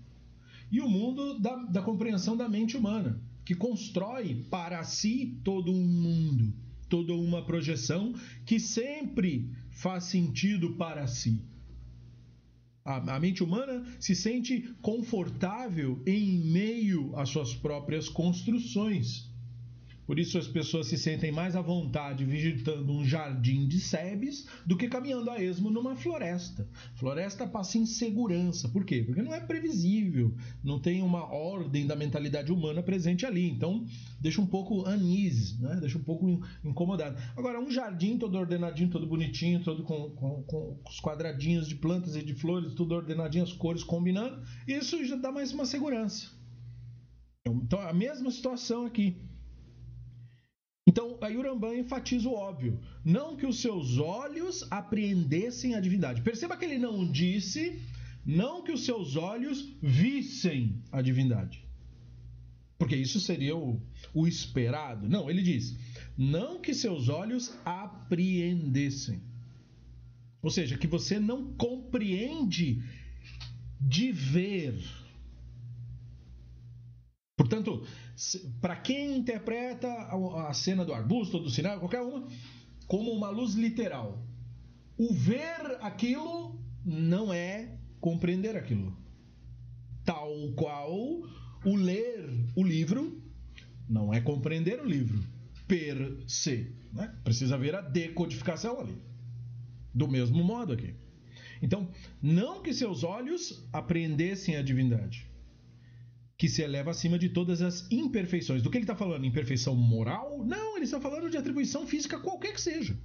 e 0.71 0.81
o 0.81 0.89
mundo 0.89 1.39
da, 1.39 1.57
da 1.57 1.83
compreensão 1.83 2.37
da 2.37 2.49
mente 2.49 2.77
humana, 2.77 3.21
que 3.45 3.55
constrói 3.55 4.47
para 4.51 4.83
si 4.85 5.41
todo 5.45 5.73
um 5.73 5.87
mundo, 5.87 6.53
toda 6.89 7.15
uma 7.15 7.45
projeção 7.45 8.15
que 8.45 8.59
sempre 8.59 9.51
faz 9.71 10.05
sentido 10.05 10.75
para 10.77 11.07
si. 11.07 11.43
A, 12.85 13.17
a 13.17 13.21
mente 13.21 13.43
humana 13.43 13.85
se 14.01 14.15
sente 14.15 14.75
confortável 14.83 16.03
em 16.07 16.39
meio 16.39 17.15
às 17.17 17.29
suas 17.29 17.55
próprias 17.55 18.09
construções. 18.09 19.30
Por 20.11 20.19
isso 20.19 20.39
as 20.39 20.49
pessoas 20.49 20.89
se 20.89 20.99
sentem 20.99 21.31
mais 21.31 21.55
à 21.55 21.61
vontade 21.61 22.25
visitando 22.25 22.93
um 22.93 23.05
jardim 23.05 23.69
de 23.69 23.79
sebes 23.79 24.45
do 24.67 24.77
que 24.77 24.89
caminhando 24.89 25.31
a 25.31 25.41
esmo 25.41 25.71
numa 25.71 25.95
floresta. 25.95 26.69
Floresta 26.97 27.47
passa 27.47 27.79
insegurança. 27.79 28.69
Por 28.69 28.85
quê? 28.85 29.05
Porque 29.07 29.23
não 29.23 29.33
é 29.33 29.39
previsível, 29.39 30.35
não 30.65 30.81
tem 30.81 31.01
uma 31.01 31.33
ordem 31.33 31.87
da 31.87 31.95
mentalidade 31.95 32.51
humana 32.51 32.83
presente 32.83 33.25
ali. 33.25 33.49
Então 33.49 33.87
deixa 34.21 34.41
um 34.41 34.47
pouco 34.49 34.83
uneasy, 34.83 35.63
né? 35.63 35.79
deixa 35.81 35.97
um 35.97 36.03
pouco 36.03 36.27
incomodado. 36.65 37.17
Agora, 37.37 37.61
um 37.61 37.71
jardim 37.71 38.19
todo 38.19 38.37
ordenadinho, 38.37 38.91
todo 38.91 39.07
bonitinho, 39.07 39.63
todo 39.63 39.85
com, 39.85 40.11
com, 40.11 40.43
com 40.43 40.81
os 40.89 40.99
quadradinhos 40.99 41.69
de 41.69 41.77
plantas 41.77 42.17
e 42.17 42.23
de 42.25 42.35
flores, 42.35 42.75
tudo 42.75 42.97
ordenadinho, 42.97 43.45
as 43.45 43.53
cores 43.53 43.85
combinando, 43.85 44.43
isso 44.67 45.05
já 45.05 45.15
dá 45.15 45.31
mais 45.31 45.53
uma 45.53 45.65
segurança. 45.65 46.33
Então, 47.47 47.81
a 47.81 47.93
mesma 47.93 48.29
situação 48.33 48.87
aqui. 48.87 49.30
Então, 50.87 51.19
a 51.21 51.29
Urambá 51.29 51.75
enfatiza 51.75 52.29
o 52.29 52.35
óbvio. 52.35 52.81
Não 53.05 53.37
que 53.37 53.47
os 53.47 53.61
seus 53.61 53.99
olhos 53.99 54.67
apreendessem 54.71 55.75
a 55.75 55.81
divindade. 55.81 56.23
Perceba 56.23 56.57
que 56.57 56.65
ele 56.65 56.79
não 56.79 57.11
disse, 57.11 57.81
não 58.25 58.63
que 58.63 58.73
os 58.73 58.85
seus 58.85 59.17
olhos 59.17 59.73
vissem 59.83 60.83
a 60.91 61.01
divindade. 61.01 61.65
Porque 62.79 62.97
isso 62.97 63.21
seria 63.21 63.55
o, 63.55 63.81
o 64.15 64.27
esperado. 64.27 65.09
Não, 65.09 65.29
ele 65.29 65.43
diz, 65.43 65.77
não 66.17 66.61
que 66.61 66.73
seus 66.73 67.09
olhos 67.09 67.55
apreendessem. 67.65 69.21
Ou 70.43 70.51
seja, 70.51 70.79
que 70.79 70.87
você 70.87 71.21
não 71.21 71.53
compreende 71.55 72.83
de 73.79 74.11
ver 74.11 74.75
Portanto, 77.51 77.83
para 78.61 78.77
quem 78.77 79.19
interpreta 79.19 79.89
a 80.49 80.55
cena 80.55 80.85
do 80.85 80.95
arbusto 80.95 81.41
do 81.41 81.51
sinal, 81.51 81.81
qualquer 81.81 82.01
uma, 82.01 82.29
como 82.87 83.11
uma 83.11 83.29
luz 83.29 83.55
literal, 83.55 84.25
o 84.97 85.13
ver 85.13 85.77
aquilo 85.81 86.57
não 86.85 87.33
é 87.33 87.77
compreender 88.01 88.57
aquilo. 88.57 88.97
Tal 90.05 90.31
qual 90.55 90.95
o 91.65 91.77
ler 91.77 92.31
o 92.55 92.63
livro 92.63 93.21
não 93.89 94.15
é 94.15 94.21
compreender 94.21 94.81
o 94.81 94.87
livro 94.87 95.21
per 95.67 96.23
se. 96.29 96.73
Né? 96.93 97.13
Precisa 97.25 97.59
ver 97.59 97.75
a 97.75 97.81
decodificação 97.81 98.79
ali. 98.79 98.97
Do 99.93 100.07
mesmo 100.07 100.45
modo 100.45 100.73
aqui. 100.73 100.95
Então, 101.61 101.89
não 102.23 102.63
que 102.63 102.73
seus 102.73 103.03
olhos 103.03 103.69
apreendessem 103.73 104.57
a 104.57 104.63
divindade, 104.63 105.30
que 106.41 106.49
se 106.49 106.63
eleva 106.63 106.91
acima 106.91 107.19
de 107.19 107.29
todas 107.29 107.61
as 107.61 107.87
imperfeições. 107.91 108.63
Do 108.63 108.71
que 108.71 108.79
ele 108.79 108.85
está 108.85 108.97
falando? 108.97 109.27
Imperfeição 109.27 109.77
moral? 109.77 110.43
Não, 110.43 110.75
ele 110.75 110.87
está 110.87 110.99
falando 110.99 111.29
de 111.29 111.37
atribuição 111.37 111.87
física 111.87 112.19
qualquer 112.19 112.55
que 112.55 112.61
seja. 112.63 112.99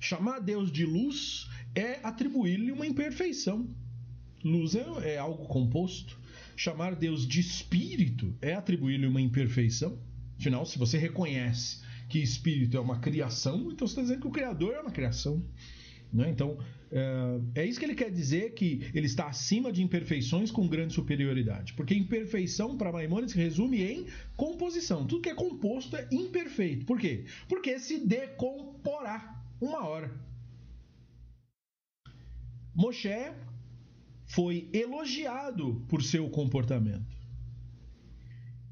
Chamar 0.00 0.38
Deus 0.38 0.72
de 0.72 0.86
luz 0.86 1.50
é 1.74 2.00
atribuir-lhe 2.02 2.72
uma 2.72 2.86
imperfeição. 2.86 3.68
Luz 4.42 4.74
é, 4.74 4.86
é 5.02 5.18
algo 5.18 5.44
composto. 5.44 6.18
Chamar 6.56 6.94
Deus 6.94 7.28
de 7.28 7.40
espírito 7.40 8.34
é 8.40 8.54
atribuir-lhe 8.54 9.06
uma 9.06 9.20
imperfeição. 9.20 9.98
Afinal, 10.40 10.64
se 10.64 10.78
você 10.78 10.96
reconhece 10.96 11.82
que 12.08 12.20
espírito 12.20 12.78
é 12.78 12.80
uma 12.80 13.00
criação, 13.00 13.70
então 13.70 13.86
você 13.86 13.92
está 13.92 14.00
dizendo 14.00 14.22
que 14.22 14.28
o 14.28 14.32
Criador 14.32 14.72
é 14.72 14.80
uma 14.80 14.90
criação. 14.90 15.44
Né? 16.12 16.30
Então, 16.30 16.58
é, 16.90 17.62
é 17.62 17.66
isso 17.66 17.78
que 17.78 17.84
ele 17.84 17.94
quer 17.94 18.10
dizer 18.10 18.54
que 18.54 18.88
ele 18.94 19.06
está 19.06 19.26
acima 19.26 19.72
de 19.72 19.82
imperfeições 19.82 20.50
com 20.50 20.66
grande 20.68 20.94
superioridade. 20.94 21.72
Porque 21.74 21.94
imperfeição, 21.94 22.76
para 22.76 22.92
Maimonides, 22.92 23.34
resume 23.34 23.82
em 23.82 24.06
composição. 24.36 25.06
Tudo 25.06 25.22
que 25.22 25.28
é 25.28 25.34
composto 25.34 25.96
é 25.96 26.08
imperfeito. 26.12 26.86
Por 26.86 26.98
quê? 26.98 27.24
Porque 27.48 27.78
se 27.78 27.98
decomporá 27.98 29.42
uma 29.60 29.86
hora. 29.86 30.10
Moshe 32.74 33.08
foi 34.26 34.68
elogiado 34.72 35.84
por 35.88 36.02
seu 36.02 36.28
comportamento. 36.28 37.16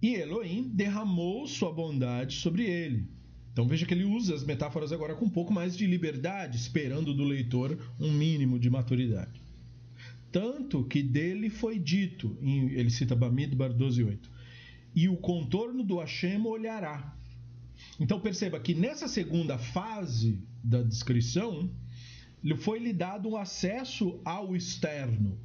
E 0.02 0.14
Elohim 0.14 0.68
derramou 0.68 1.46
sua 1.46 1.72
bondade 1.72 2.36
sobre 2.36 2.64
ele. 2.64 3.08
Então 3.54 3.68
veja 3.68 3.86
que 3.86 3.94
ele 3.94 4.02
usa 4.02 4.34
as 4.34 4.42
metáforas 4.42 4.90
agora 4.90 5.14
com 5.14 5.26
um 5.26 5.30
pouco 5.30 5.52
mais 5.52 5.76
de 5.76 5.86
liberdade, 5.86 6.58
esperando 6.58 7.14
do 7.14 7.22
leitor 7.22 7.78
um 8.00 8.10
mínimo 8.10 8.58
de 8.58 8.68
maturidade. 8.68 9.40
Tanto 10.32 10.82
que 10.82 11.00
dele 11.00 11.48
foi 11.48 11.78
dito, 11.78 12.36
ele 12.42 12.90
cita 12.90 13.14
Bamidbar 13.14 13.72
12.8, 13.72 14.18
e 14.92 15.08
o 15.08 15.16
contorno 15.16 15.84
do 15.84 16.00
Hashem 16.00 16.44
olhará. 16.44 17.16
Então 18.00 18.18
perceba 18.18 18.58
que 18.58 18.74
nessa 18.74 19.06
segunda 19.06 19.56
fase 19.56 20.42
da 20.64 20.82
descrição, 20.82 21.70
foi 22.56 22.80
lhe 22.80 22.92
dado 22.92 23.28
um 23.28 23.36
acesso 23.36 24.20
ao 24.24 24.56
externo, 24.56 25.38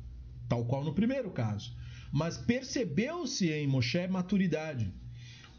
tal 0.47 0.65
qual 0.65 0.83
no 0.83 0.95
primeiro 0.95 1.29
caso. 1.29 1.77
Mas 2.11 2.39
percebeu-se 2.39 3.51
em 3.51 3.67
Moshe 3.67 4.07
maturidade 4.07 4.91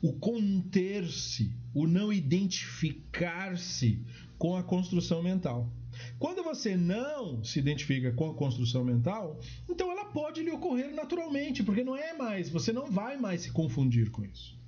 o 0.02 0.14
conter-se, 0.14 1.54
o 1.74 1.87
não 1.87 2.12
identificar-se 2.12 4.02
com 4.38 4.56
a 4.56 4.62
construção 4.62 5.22
mental. 5.22 5.70
Quando 6.18 6.42
você 6.42 6.76
não 6.76 7.42
se 7.44 7.59
identifica 7.59 8.12
com 8.12 8.30
a 8.30 8.35
construção 8.35 8.85
mental, 8.85 9.38
então 9.68 9.90
ela 9.90 10.06
pode 10.06 10.42
lhe 10.42 10.50
ocorrer 10.50 10.94
naturalmente, 10.94 11.62
porque 11.62 11.85
não 11.85 11.96
é 11.96 12.16
mais, 12.16 12.48
você 12.48 12.72
não 12.72 12.90
vai 12.90 13.16
mais 13.16 13.42
se 13.42 13.52
confundir 13.52 14.11
com 14.11 14.24
isso. 14.24 14.59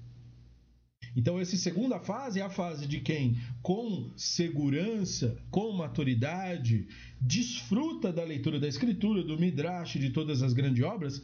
Então, 1.15 1.39
essa 1.39 1.57
segunda 1.57 2.01
fase 2.01 2.41
é 2.41 2.43
a 2.43 2.49
fase 2.49 2.87
de 2.87 3.01
quem, 3.01 3.37
com 3.61 4.11
segurança, 4.17 5.37
com 5.51 5.71
maturidade, 5.73 6.89
desfruta 7.21 8.11
da 8.11 8.25
leitura 8.25 8.59
da 8.59 8.67
Escritura, 8.67 9.23
do 9.23 9.39
Midrash, 9.39 9.99
de 9.99 10.09
todas 10.09 10.43
as 10.43 10.55
grandes 10.55 10.83
obras, 10.83 11.23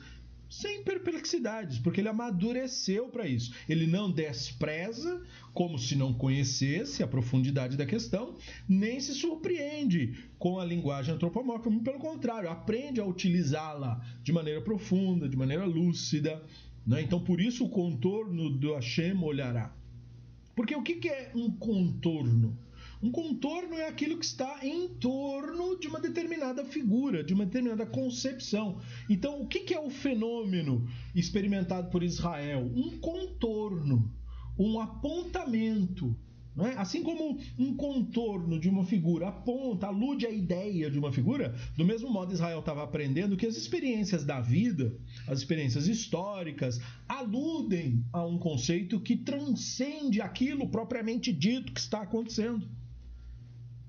sem 0.49 0.83
perplexidades, 0.83 1.79
porque 1.79 2.01
ele 2.01 2.09
amadureceu 2.09 3.09
para 3.09 3.27
isso. 3.27 3.53
Ele 3.69 3.87
não 3.87 4.11
despreza, 4.11 5.23
como 5.53 5.79
se 5.79 5.95
não 5.95 6.13
conhecesse 6.13 7.03
a 7.03 7.07
profundidade 7.07 7.77
da 7.77 7.85
questão, 7.85 8.35
nem 8.69 8.99
se 9.01 9.15
surpreende 9.15 10.25
com 10.39 10.59
a 10.59 10.65
linguagem 10.65 11.15
antropomórfica, 11.15 11.71
pelo 11.81 11.99
contrário, 11.99 12.49
aprende 12.49 13.01
a 13.01 13.05
utilizá-la 13.05 14.05
de 14.23 14.33
maneira 14.33 14.61
profunda, 14.61 15.29
de 15.29 15.37
maneira 15.37 15.65
lúcida. 15.65 16.43
Né? 16.87 17.03
Então, 17.03 17.21
por 17.21 17.41
isso, 17.41 17.65
o 17.65 17.71
contorno 17.71 18.49
do 18.51 18.75
Hashem 18.75 19.23
olhará. 19.23 19.75
Porque 20.57 20.75
o 20.75 20.83
que 20.83 21.09
é 21.09 21.31
um 21.35 21.51
contorno? 21.51 22.59
Um 23.01 23.13
contorno 23.13 23.75
é 23.77 23.87
aquilo 23.87 24.19
que 24.19 24.25
está 24.25 24.59
em 24.63 24.89
torno 24.89 25.79
de 25.79 25.87
uma 25.87 26.01
determinada 26.01 26.65
figura, 26.65 27.23
de 27.23 27.33
uma 27.33 27.47
determinada 27.47 27.87
concepção. 27.87 28.81
Então, 29.09 29.41
o 29.41 29.47
que 29.47 29.73
é 29.73 29.81
o 29.81 29.89
fenômeno 29.89 30.85
experimentado 31.15 31.91
por 31.91 32.03
Israel? 32.03 32.69
Um 32.75 32.99
contorno, 32.99 34.13
um 34.59 34.81
apontamento. 34.81 36.17
É? 36.61 36.71
Assim 36.77 37.05
como 37.05 37.39
um 37.57 37.77
contorno 37.77 38.59
de 38.59 38.69
uma 38.69 38.85
figura 38.85 39.29
aponta, 39.29 39.87
alude 39.87 40.27
à 40.27 40.31
ideia 40.31 40.91
de 40.91 40.99
uma 40.99 41.13
figura, 41.13 41.55
do 41.77 41.85
mesmo 41.85 42.11
modo 42.11 42.33
Israel 42.33 42.59
estava 42.59 42.83
aprendendo 42.83 43.37
que 43.37 43.47
as 43.47 43.57
experiências 43.57 44.25
da 44.25 44.41
vida, 44.41 44.93
as 45.29 45.39
experiências 45.39 45.87
históricas, 45.87 46.81
aludem 47.09 48.05
a 48.13 48.27
um 48.27 48.39
conceito 48.39 48.99
que 48.99 49.17
transcende 49.17 50.21
aquilo 50.21 50.69
propriamente 50.69 51.33
dito 51.33 51.73
que 51.73 51.79
está 51.79 52.03
acontecendo. 52.03 52.69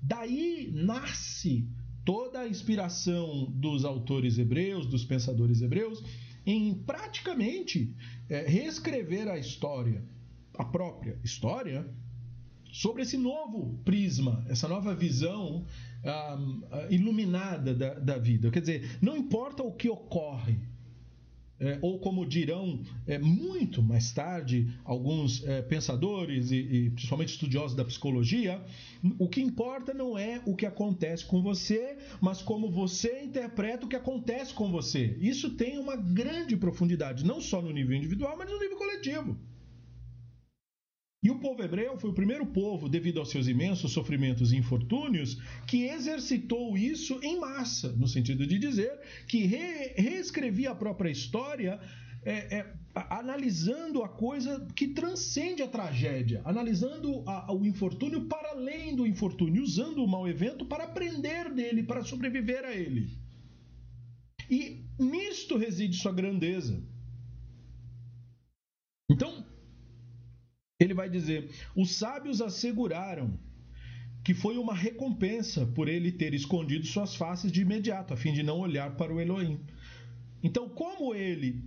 Daí 0.02 0.70
nasce 0.72 1.68
toda 2.04 2.40
a 2.40 2.48
inspiração 2.48 3.50
dos 3.50 3.84
autores 3.84 4.38
hebreus, 4.38 4.86
dos 4.86 5.04
pensadores 5.04 5.60
hebreus, 5.60 6.02
em 6.46 6.74
praticamente 6.74 7.94
é, 8.28 8.46
reescrever 8.46 9.28
a 9.28 9.38
história, 9.38 10.02
a 10.54 10.64
própria 10.64 11.18
história, 11.22 11.86
sobre 12.72 13.02
esse 13.02 13.16
novo 13.16 13.78
prisma, 13.84 14.44
essa 14.48 14.68
nova 14.68 14.94
visão 14.94 15.66
um, 16.04 16.62
iluminada 16.88 17.74
da, 17.74 17.94
da 17.94 18.18
vida. 18.18 18.50
Quer 18.50 18.60
dizer, 18.60 18.98
não 19.02 19.16
importa 19.16 19.62
o 19.62 19.72
que 19.72 19.88
ocorre, 19.88 20.58
é, 21.60 21.78
ou 21.82 21.98
como 21.98 22.26
dirão 22.26 22.82
é, 23.06 23.18
muito 23.18 23.82
mais 23.82 24.10
tarde 24.12 24.72
alguns 24.84 25.44
é, 25.44 25.60
pensadores 25.60 26.50
e, 26.50 26.56
e, 26.56 26.90
principalmente 26.90 27.28
estudiosos 27.28 27.76
da 27.76 27.84
psicologia, 27.84 28.60
o 29.18 29.28
que 29.28 29.42
importa 29.42 29.92
não 29.92 30.16
é 30.16 30.40
o 30.46 30.56
que 30.56 30.64
acontece 30.64 31.24
com 31.24 31.42
você, 31.42 31.98
mas 32.20 32.40
como 32.40 32.70
você 32.70 33.22
interpreta 33.22 33.84
o 33.84 33.88
que 33.88 33.96
acontece 33.96 34.54
com 34.54 34.70
você. 34.70 35.16
Isso 35.20 35.50
tem 35.50 35.78
uma 35.78 35.96
grande 35.96 36.56
profundidade, 36.56 37.24
não 37.24 37.40
só 37.40 37.60
no 37.60 37.70
nível 37.70 37.96
individual, 37.96 38.36
mas 38.38 38.50
no 38.50 38.58
nível 38.58 38.76
coletivo. 38.76 39.36
E 41.22 41.30
o 41.30 41.38
povo 41.38 41.62
hebreu 41.62 41.98
foi 41.98 42.10
o 42.10 42.14
primeiro 42.14 42.46
povo, 42.46 42.88
devido 42.88 43.20
aos 43.20 43.30
seus 43.30 43.46
imensos 43.46 43.92
sofrimentos 43.92 44.52
e 44.52 44.56
infortúnios, 44.56 45.34
que 45.66 45.84
exercitou 45.84 46.78
isso 46.78 47.20
em 47.22 47.38
massa, 47.38 47.92
no 47.92 48.08
sentido 48.08 48.46
de 48.46 48.58
dizer 48.58 48.98
que 49.28 49.44
re 49.44 49.92
reescrevia 49.96 50.70
a 50.70 50.74
própria 50.74 51.10
história 51.10 51.78
é, 52.22 52.58
é, 52.58 52.74
analisando 52.94 54.02
a 54.02 54.08
coisa 54.08 54.66
que 54.74 54.88
transcende 54.88 55.62
a 55.62 55.68
tragédia, 55.68 56.40
analisando 56.44 57.22
a, 57.26 57.52
o 57.52 57.66
infortúnio 57.66 58.26
para 58.26 58.50
além 58.50 58.96
do 58.96 59.06
infortúnio, 59.06 59.62
usando 59.62 60.02
o 60.02 60.08
mau 60.08 60.26
evento 60.26 60.64
para 60.64 60.84
aprender 60.84 61.52
dele, 61.52 61.82
para 61.82 62.02
sobreviver 62.02 62.64
a 62.64 62.74
ele. 62.74 63.10
E 64.50 64.84
nisto 64.98 65.56
reside 65.56 65.96
sua 65.96 66.12
grandeza. 66.12 66.82
Então, 69.10 69.44
ele 70.80 70.94
vai 70.94 71.10
dizer: 71.10 71.50
Os 71.76 71.94
sábios 71.94 72.40
asseguraram 72.40 73.38
que 74.24 74.34
foi 74.34 74.56
uma 74.56 74.74
recompensa 74.74 75.66
por 75.66 75.88
ele 75.88 76.10
ter 76.10 76.34
escondido 76.34 76.86
suas 76.86 77.14
faces 77.14 77.52
de 77.52 77.60
imediato, 77.60 78.12
a 78.12 78.16
fim 78.16 78.32
de 78.32 78.42
não 78.42 78.58
olhar 78.58 78.96
para 78.96 79.12
o 79.14 79.20
Elohim. 79.20 79.60
Então, 80.42 80.68
como 80.68 81.14
ele 81.14 81.62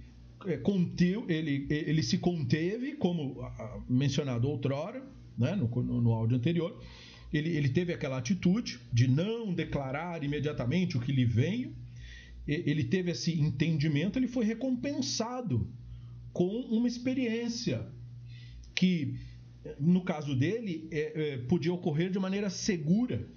é, 0.46 0.58
conteu, 0.58 1.26
ele, 1.30 1.68
ele 1.70 2.04
se 2.04 2.18
conteve, 2.18 2.94
como 2.94 3.44
mencionado 3.90 4.48
outrora, 4.48 5.04
né, 5.38 5.56
no, 5.56 5.68
no, 5.68 6.02
no 6.02 6.12
áudio 6.12 6.38
anterior, 6.38 6.80
ele, 7.32 7.50
ele 7.56 7.70
teve 7.70 7.92
aquela 7.92 8.18
atitude 8.18 8.80
de 8.92 9.08
não 9.08 9.52
declarar 9.54 10.24
imediatamente 10.24 10.96
o 10.96 11.02
que 11.02 11.12
lhe 11.12 11.26
veio, 11.26 11.76
ele 12.46 12.84
teve 12.84 13.12
esse 13.12 13.40
entendimento, 13.40 14.20
ele 14.20 14.28
foi 14.28 14.46
recompensado 14.46 15.68
com 16.34 16.46
uma 16.46 16.88
experiência 16.88 17.88
que, 18.84 19.16
no 19.80 20.04
caso 20.04 20.36
dele, 20.36 20.90
é, 20.92 21.00
é, 21.00 21.38
podia 21.38 21.74
ocorrer 21.74 22.12
de 22.12 22.20
maneira 22.20 22.50
segura, 22.50 23.30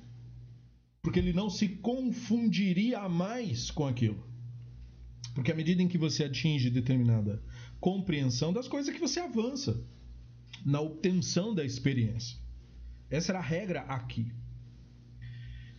porque 1.00 1.20
ele 1.20 1.32
não 1.32 1.48
se 1.48 1.68
confundiria 1.68 3.08
mais 3.08 3.70
com 3.70 3.86
aquilo. 3.86 4.26
Porque 5.36 5.52
à 5.52 5.54
medida 5.54 5.80
em 5.80 5.86
que 5.86 5.96
você 5.96 6.24
atinge 6.24 6.68
determinada 6.68 7.40
compreensão 7.78 8.52
das 8.52 8.66
coisas, 8.66 8.92
que 8.92 8.98
você 8.98 9.20
avança 9.20 9.80
na 10.64 10.80
obtenção 10.80 11.54
da 11.54 11.64
experiência. 11.64 12.36
Essa 13.08 13.30
era 13.30 13.38
a 13.38 13.42
regra 13.42 13.82
aqui. 13.82 14.32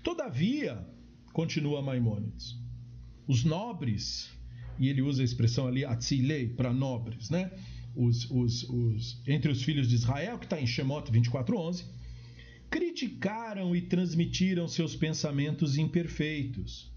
Todavia, 0.01 0.87
continua 1.33 1.81
Maimônides, 1.81 2.57
os 3.27 3.43
nobres, 3.43 4.31
e 4.79 4.87
ele 4.87 5.01
usa 5.01 5.23
a 5.23 5.25
expressão 5.25 5.67
ali, 5.67 5.83
atzilei, 5.83 6.47
para 6.47 6.71
nobres, 6.71 7.29
né? 7.29 7.51
Os, 7.97 8.29
os, 8.29 8.63
os, 8.69 9.21
entre 9.27 9.51
os 9.51 9.63
filhos 9.63 9.87
de 9.87 9.95
Israel, 9.95 10.37
que 10.37 10.45
está 10.45 10.61
em 10.61 10.67
Shemot 10.67 11.11
24:11, 11.11 11.83
criticaram 12.69 13.75
e 13.75 13.81
transmitiram 13.81 14.67
seus 14.67 14.95
pensamentos 14.95 15.77
imperfeitos. 15.77 16.91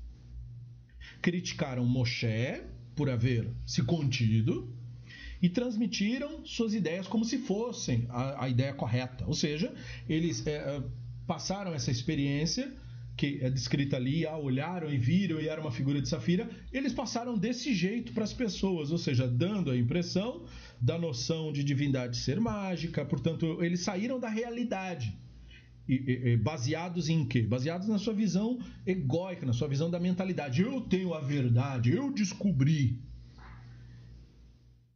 Criticaram 1.22 1.86
Moshe 1.86 2.62
por 2.94 3.08
haver 3.08 3.48
se 3.64 3.82
contido 3.82 4.74
e 5.40 5.48
transmitiram 5.48 6.44
suas 6.44 6.74
ideias 6.74 7.06
como 7.06 7.24
se 7.24 7.38
fossem 7.38 8.06
a, 8.10 8.44
a 8.44 8.48
ideia 8.48 8.74
correta. 8.74 9.24
Ou 9.26 9.34
seja, 9.34 9.72
eles 10.08 10.46
é, 10.46 10.82
passaram 11.26 11.72
essa 11.72 11.90
experiência 11.90 12.70
que 13.16 13.38
é 13.42 13.50
descrita 13.50 13.96
ali, 13.96 14.26
ah, 14.26 14.38
olharam 14.38 14.90
e 14.90 14.96
viram 14.96 15.38
e 15.38 15.46
era 15.46 15.60
uma 15.60 15.70
figura 15.70 16.00
de 16.00 16.08
Safira, 16.08 16.48
eles 16.72 16.92
passaram 16.94 17.36
desse 17.36 17.74
jeito 17.74 18.12
para 18.12 18.24
as 18.24 18.32
pessoas, 18.32 18.90
ou 18.90 18.96
seja, 18.96 19.28
dando 19.28 19.70
a 19.70 19.76
impressão 19.76 20.46
da 20.81 20.99
noção 20.99 21.53
de 21.53 21.62
divindade 21.62 22.16
ser 22.16 22.40
mágica, 22.40 23.05
portanto, 23.05 23.62
eles 23.62 23.81
saíram 23.81 24.19
da 24.19 24.29
realidade. 24.29 25.16
E, 25.88 25.95
e, 25.95 26.37
baseados 26.37 27.09
em 27.09 27.27
quê? 27.27 27.43
Baseados 27.43 27.88
na 27.88 27.99
sua 27.99 28.14
visão 28.14 28.59
egóica, 28.87 29.45
na 29.45 29.53
sua 29.53 29.69
visão 29.69 29.90
da 29.90 29.99
mentalidade. 29.99 30.62
Eu 30.62 30.81
tenho 30.83 31.12
a 31.12 31.21
verdade, 31.21 31.93
eu 31.93 32.12
descobri. 32.12 32.99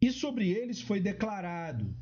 E 0.00 0.10
sobre 0.10 0.48
eles 0.48 0.80
foi 0.80 1.00
declarado 1.00 1.94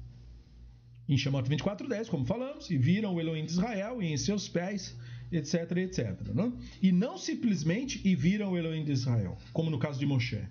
em 1.09 1.17
Shemot 1.17 1.49
24:10, 1.49 2.09
como 2.09 2.25
falamos, 2.25 2.71
e 2.71 2.77
viram 2.77 3.15
o 3.15 3.21
Elohim 3.21 3.45
de 3.45 3.53
Israel 3.53 4.03
e 4.03 4.07
em 4.07 4.17
seus 4.17 4.49
pés 4.49 4.97
etc, 5.33 5.77
etc. 5.79 6.29
Não? 6.35 6.57
E 6.81 6.93
não 6.93 7.17
simplesmente 7.17 8.01
e 8.07 8.15
viram 8.15 8.53
o 8.53 8.59
Elohim 8.59 8.85
de 8.85 8.93
Israel, 8.93 9.39
como 9.53 9.71
no 9.71 9.79
caso 9.79 9.99
de 9.99 10.07
Moshe. 10.07 10.47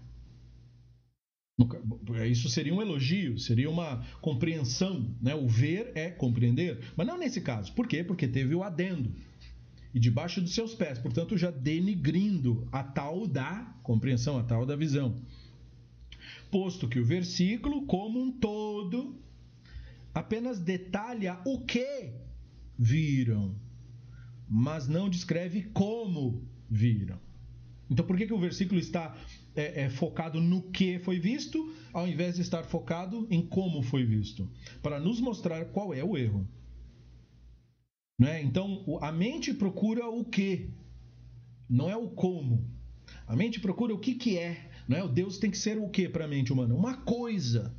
Isso 2.30 2.50
seria 2.50 2.74
um 2.74 2.82
elogio, 2.82 3.38
seria 3.38 3.70
uma 3.70 4.06
compreensão. 4.22 5.14
Né? 5.22 5.36
O 5.36 5.48
ver 5.48 5.92
é 5.96 6.10
compreender, 6.10 6.80
mas 6.96 7.08
não 7.08 7.18
nesse 7.18 7.42
caso. 7.42 7.74
Por 7.74 7.88
quê? 7.88 8.04
Porque 8.04 8.28
teve 8.28 8.56
o 8.56 8.64
adendo. 8.64 9.14
E 9.94 10.00
debaixo 10.00 10.42
dos 10.42 10.54
seus 10.54 10.74
pés, 10.74 10.98
portanto, 10.98 11.38
já 11.38 11.52
denigrindo 11.52 12.68
a 12.72 12.82
tal 12.82 13.28
da 13.28 13.76
compreensão, 13.84 14.38
a 14.38 14.44
tal 14.44 14.66
da 14.66 14.76
visão. 14.76 15.16
Posto 16.50 16.88
que 16.88 17.00
o 17.00 17.06
versículo, 17.06 17.86
como 17.86 18.22
um 18.22 18.32
todo, 18.32 19.16
apenas 20.14 20.60
detalha 20.60 21.40
o 21.46 21.60
que 21.66 22.12
viram 22.78 23.56
mas 24.54 24.86
não 24.86 25.10
descreve 25.10 25.62
como 25.74 26.44
viram. 26.70 27.18
Então, 27.90 28.06
por 28.06 28.18
que, 28.18 28.28
que 28.28 28.34
o 28.34 28.40
versículo 28.40 28.82
está 28.82 29.16
é, 29.56 29.84
é, 29.84 29.90
focado 29.90 30.40
no 30.40 30.72
que 30.72 31.00
foi 31.00 31.20
visto, 31.20 31.74
ao 31.94 32.08
invés 32.08 32.36
de 32.36 32.42
estar 32.42 32.64
focado 32.64 33.28
em 33.30 33.46
como 33.46 33.82
foi 33.82 34.06
visto? 34.06 34.50
Para 34.82 35.00
nos 35.00 35.20
mostrar 35.20 35.66
qual 35.66 35.94
é 35.94 36.04
o 36.04 36.18
erro. 36.18 36.48
Né? 38.20 38.42
Então, 38.42 39.00
a 39.02 39.12
mente 39.12 39.54
procura 39.54 40.08
o 40.08 40.24
que 40.24 40.70
não 41.70 41.90
é 41.90 41.96
o 41.96 42.10
como. 42.10 42.70
A 43.26 43.36
mente 43.36 43.60
procura 43.60 43.94
o 43.94 44.00
que, 44.00 44.16
que 44.16 44.38
é. 44.38 44.70
Não 44.88 44.98
é? 44.98 45.04
O 45.04 45.08
Deus 45.08 45.38
tem 45.38 45.50
que 45.50 45.58
ser 45.58 45.78
o 45.78 45.90
que 45.90 46.10
para 46.10 46.26
a 46.26 46.28
mente 46.28 46.52
humana? 46.52 46.76
Uma 46.76 46.98
coisa, 46.98 47.76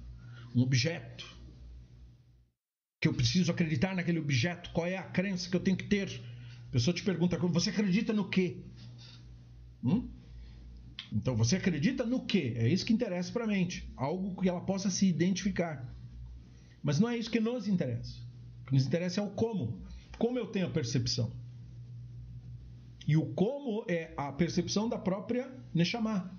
um 0.55 0.63
objeto. 0.63 1.25
Que 3.01 3.09
eu 3.09 3.15
preciso 3.15 3.51
acreditar 3.51 3.95
naquele 3.95 4.19
objeto. 4.19 4.71
Qual 4.73 4.87
é 4.87 4.97
a 4.97 5.03
crença 5.03 5.49
que 5.49 5.57
eu 5.57 5.61
tenho 5.61 5.77
que 5.77 5.85
ter? 5.85 6.23
A 6.69 6.73
pessoa 6.73 6.95
te 6.95 7.03
pergunta: 7.03 7.37
você 7.39 7.71
acredita 7.71 8.13
no 8.13 8.29
quê? 8.29 8.63
Hum? 9.85 10.09
Então 11.15 11.37
você 11.37 11.57
acredita 11.57 12.05
no 12.05 12.25
quê? 12.25 12.55
É 12.57 12.67
isso 12.67 12.87
que 12.87 12.93
interessa 12.93 13.31
para 13.31 13.45
a 13.45 13.47
mente. 13.47 13.93
Algo 13.97 14.41
que 14.41 14.49
ela 14.49 14.61
possa 14.61 14.91
se 14.91 15.07
identificar. 15.07 15.95
Mas 16.83 16.99
não 16.99 17.09
é 17.09 17.17
isso 17.17 17.31
que 17.31 17.39
nos 17.39 17.69
interessa. 17.69 18.19
O 18.63 18.67
que 18.67 18.73
nos 18.73 18.87
interessa 18.87 19.21
é 19.21 19.25
o 19.25 19.31
como. 19.31 19.83
Como 20.19 20.39
eu 20.39 20.47
tenho 20.47 20.67
a 20.67 20.71
percepção. 20.71 21.31
E 23.07 23.17
o 23.17 23.27
como 23.35 23.85
é 23.89 24.13
a 24.17 24.33
percepção 24.33 24.89
da 24.89 24.97
própria 24.97 25.53
Neshama, 25.75 26.31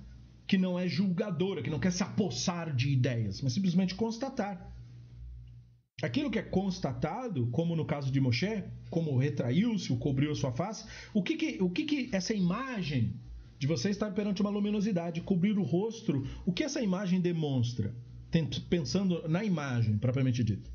que 0.47 0.57
não 0.57 0.79
é 0.79 0.87
julgadora, 0.87 1.61
que 1.61 1.69
não 1.69 1.79
quer 1.79 1.91
se 1.91 2.03
apossar 2.03 2.73
de 2.75 2.89
ideias, 2.89 3.41
mas 3.41 3.53
simplesmente 3.53 3.95
constatar. 3.95 4.73
Aquilo 6.01 6.31
que 6.31 6.39
é 6.39 6.43
constatado, 6.43 7.47
como 7.47 7.75
no 7.75 7.85
caso 7.85 8.11
de 8.11 8.19
Moshe, 8.19 8.63
como 8.89 9.17
retraiu-se, 9.17 9.95
cobriu 9.97 10.31
a 10.31 10.35
sua 10.35 10.51
face, 10.51 10.85
o 11.13 11.21
que, 11.21 11.35
que, 11.35 11.61
o 11.61 11.69
que, 11.69 11.83
que 11.85 12.09
essa 12.11 12.33
imagem 12.33 13.13
de 13.63 13.67
você 13.67 13.89
estar 13.89 14.11
perante 14.11 14.41
uma 14.41 14.49
luminosidade, 14.49 15.21
cobrir 15.21 15.57
o 15.57 15.63
rosto, 15.63 16.27
o 16.45 16.51
que 16.51 16.65
essa 16.65 16.81
imagem 16.81 17.21
demonstra? 17.21 17.95
Pensando 18.69 19.25
na 19.29 19.41
imagem 19.45 19.97
propriamente 19.97 20.43
dita. 20.43 20.69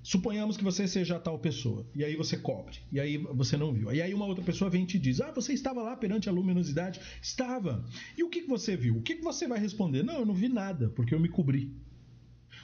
Suponhamos 0.00 0.56
que 0.56 0.62
você 0.62 0.86
seja 0.86 1.18
tal 1.18 1.40
pessoa, 1.40 1.84
e 1.92 2.04
aí 2.04 2.14
você 2.14 2.36
cobre, 2.36 2.78
e 2.92 3.00
aí 3.00 3.16
você 3.18 3.56
não 3.56 3.72
viu. 3.72 3.92
E 3.92 4.00
aí 4.00 4.14
uma 4.14 4.26
outra 4.26 4.44
pessoa 4.44 4.70
vem 4.70 4.84
e 4.84 4.86
te 4.86 4.96
diz: 4.96 5.20
Ah, 5.20 5.32
você 5.32 5.52
estava 5.52 5.82
lá 5.82 5.96
perante 5.96 6.28
a 6.28 6.32
luminosidade? 6.32 7.00
Estava. 7.20 7.84
E 8.16 8.22
o 8.22 8.30
que 8.30 8.42
você 8.42 8.76
viu? 8.76 8.98
O 8.98 9.02
que 9.02 9.16
você 9.16 9.48
vai 9.48 9.58
responder? 9.58 10.04
Não, 10.04 10.20
eu 10.20 10.26
não 10.26 10.34
vi 10.34 10.48
nada, 10.48 10.88
porque 10.90 11.12
eu 11.12 11.18
me 11.18 11.28
cobri. 11.28 11.74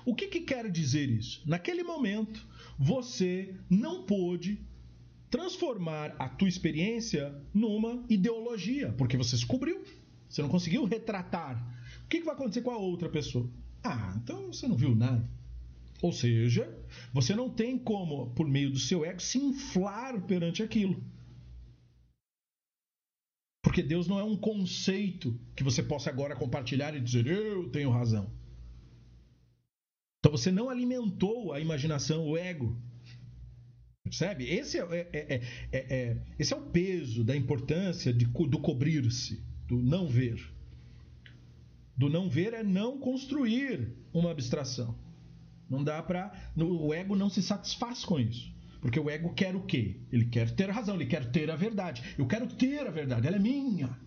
O 0.05 0.15
que, 0.15 0.29
que 0.29 0.43
quer 0.43 0.71
dizer 0.71 1.11
isso? 1.11 1.43
Naquele 1.45 1.83
momento, 1.83 2.47
você 2.79 3.53
não 3.69 4.05
pôde 4.05 4.65
transformar 5.31 6.15
a 6.19 6.29
tua 6.29 6.49
experiência 6.49 7.35
numa 7.53 8.05
ideologia, 8.09 8.93
porque 8.93 9.17
você 9.17 9.37
se 9.37 9.47
cobriu. 9.47 9.85
Você 10.29 10.43
não 10.43 10.49
conseguiu 10.49 10.85
retratar. 10.85 11.57
O 12.05 12.09
que, 12.09 12.19
que 12.19 12.25
vai 12.25 12.35
acontecer 12.35 12.63
com 12.63 12.71
a 12.71 12.79
outra 12.79 13.09
pessoa? 13.09 13.49
Ah, 13.83 14.15
então 14.23 14.53
você 14.53 14.67
não 14.67 14.77
viu 14.77 14.95
nada. 14.95 15.29
Ou 16.03 16.13
seja, 16.13 16.77
você 17.13 17.35
não 17.35 17.49
tem 17.49 17.79
como, 17.79 18.31
por 18.31 18.47
meio 18.47 18.71
do 18.71 18.79
seu 18.79 19.05
ego, 19.05 19.21
se 19.21 19.39
inflar 19.39 20.21
perante 20.23 20.63
aquilo. 20.63 21.03
Porque 23.63 23.83
Deus 23.83 24.07
não 24.07 24.21
é 24.21 24.25
um 24.25 24.37
conceito 24.37 25.39
que 25.55 25.65
você 25.65 25.83
possa 25.83 26.11
agora 26.11 26.37
compartilhar 26.37 26.95
e 26.95 27.01
dizer 27.01 27.27
eu 27.27 27.69
tenho 27.71 27.91
razão. 27.91 28.31
Então 30.21 30.37
você 30.37 30.53
não 30.53 30.69
alimentou 30.69 31.53
a 31.53 31.61
imaginação, 31.61 32.27
o 32.27 32.37
ego. 32.37 32.77
Percebe? 34.09 34.45
Esse 34.45 34.79
é, 34.79 35.09
é, 35.13 35.41
é, 35.73 35.79
é, 35.79 36.17
esse 36.39 36.53
é 36.53 36.57
o 36.57 36.63
peso 36.63 37.25
da 37.25 37.37
importância 37.37 38.13
de, 38.13 38.25
do 38.25 38.59
cobrir-se, 38.59 39.43
do 39.67 39.83
não 39.83 40.07
ver. 40.07 40.41
Do 41.97 42.09
não 42.09 42.29
ver 42.29 42.53
é 42.53 42.63
não 42.63 42.99
construir 42.99 43.93
uma 44.13 44.31
abstração. 44.31 44.97
Não 45.69 45.83
dá 45.83 46.01
para. 46.03 46.33
O 46.57 46.95
ego 46.95 47.17
não 47.17 47.29
se 47.29 47.43
satisfaz 47.43 48.05
com 48.05 48.21
isso. 48.21 48.55
Porque 48.81 49.01
o 49.01 49.11
ego 49.11 49.35
quer 49.35 49.57
o 49.57 49.63
quê? 49.63 49.97
Ele 50.13 50.27
quer 50.27 50.51
ter 50.51 50.71
razão, 50.71 50.95
ele 50.95 51.07
quer 51.07 51.31
ter 51.33 51.51
a 51.51 51.57
verdade. 51.57 52.03
Eu 52.17 52.27
quero 52.27 52.47
ter 52.47 52.87
a 52.87 52.91
verdade, 52.91 53.27
ela 53.27 53.37
é 53.37 53.41
minha. 53.41 53.99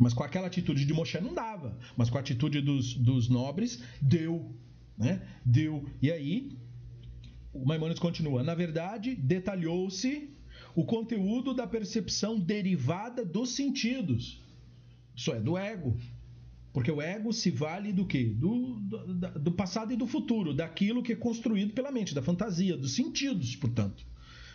Mas 0.00 0.12
com 0.12 0.24
aquela 0.24 0.48
atitude 0.48 0.84
de 0.84 0.92
Moshe 0.92 1.20
não 1.20 1.32
dava. 1.32 1.78
Mas 1.96 2.10
com 2.10 2.16
a 2.18 2.20
atitude 2.20 2.60
dos, 2.60 2.94
dos 2.94 3.28
nobres, 3.28 3.80
deu. 4.00 4.52
Né? 4.98 5.22
Deu. 5.44 5.88
E 6.00 6.10
aí, 6.10 6.58
o 7.52 7.64
Maimonides 7.64 8.00
continua. 8.00 8.42
Na 8.42 8.54
verdade, 8.54 9.14
detalhou-se 9.14 10.30
o 10.74 10.84
conteúdo 10.84 11.52
da 11.52 11.66
percepção 11.66 12.38
derivada 12.38 13.24
dos 13.24 13.50
sentidos. 13.50 14.42
Isso 15.14 15.32
é, 15.32 15.40
do 15.40 15.58
ego. 15.58 15.96
Porque 16.72 16.90
o 16.90 17.02
ego 17.02 17.32
se 17.32 17.50
vale 17.50 17.92
do 17.92 18.06
quê? 18.06 18.24
Do, 18.24 18.80
do, 18.80 19.38
do, 19.38 19.52
passado 19.52 19.92
e 19.92 19.96
do 19.96 20.06
futuro, 20.06 20.54
daquilo 20.54 21.02
que 21.02 21.12
é 21.12 21.16
construído 21.16 21.74
pela 21.74 21.92
mente, 21.92 22.14
da 22.14 22.22
fantasia, 22.22 22.76
dos 22.76 22.94
sentidos, 22.94 23.54
portanto. 23.56 24.06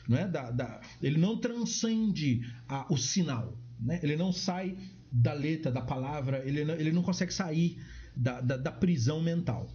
Não 0.07 0.17
é? 0.17 0.27
da, 0.27 0.49
da 0.49 0.81
ele 1.01 1.19
não 1.19 1.37
transcende 1.37 2.41
a, 2.67 2.91
o 2.91 2.97
sinal. 2.97 3.55
Né? 3.79 3.99
Ele 4.01 4.15
não 4.15 4.31
sai 4.31 4.75
da 5.11 5.33
letra, 5.33 5.71
da 5.71 5.81
palavra, 5.81 6.41
ele 6.47 6.65
não, 6.65 6.73
ele 6.73 6.91
não 6.91 7.03
consegue 7.03 7.33
sair 7.33 7.77
da, 8.15 8.41
da, 8.41 8.57
da 8.57 8.71
prisão 8.71 9.21
mental. 9.21 9.69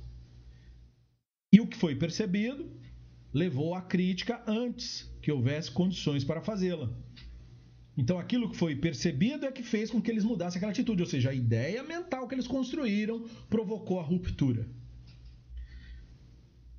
E 1.53 1.61
o 1.61 1.67
que 1.67 1.77
foi 1.77 1.95
percebido 1.95 2.69
levou 3.33 3.75
à 3.75 3.81
crítica 3.81 4.43
antes 4.47 5.11
que 5.21 5.33
houvesse 5.33 5.71
condições 5.71 6.25
para 6.25 6.41
fazê-la. 6.41 6.91
Então 7.97 8.19
aquilo 8.19 8.51
que 8.51 8.57
foi 8.57 8.75
percebido 8.75 9.47
é 9.47 9.53
que 9.53 9.63
fez 9.63 9.91
com 9.91 10.01
que 10.01 10.11
eles 10.11 10.25
mudassem 10.25 10.59
aquela 10.59 10.73
atitude, 10.73 11.03
ou 11.03 11.09
seja, 11.09 11.31
a 11.31 11.35
ideia 11.35 11.83
mental 11.83 12.27
que 12.27 12.35
eles 12.35 12.47
construíram 12.47 13.27
provocou 13.49 14.01
a 14.01 14.03
ruptura. 14.03 14.67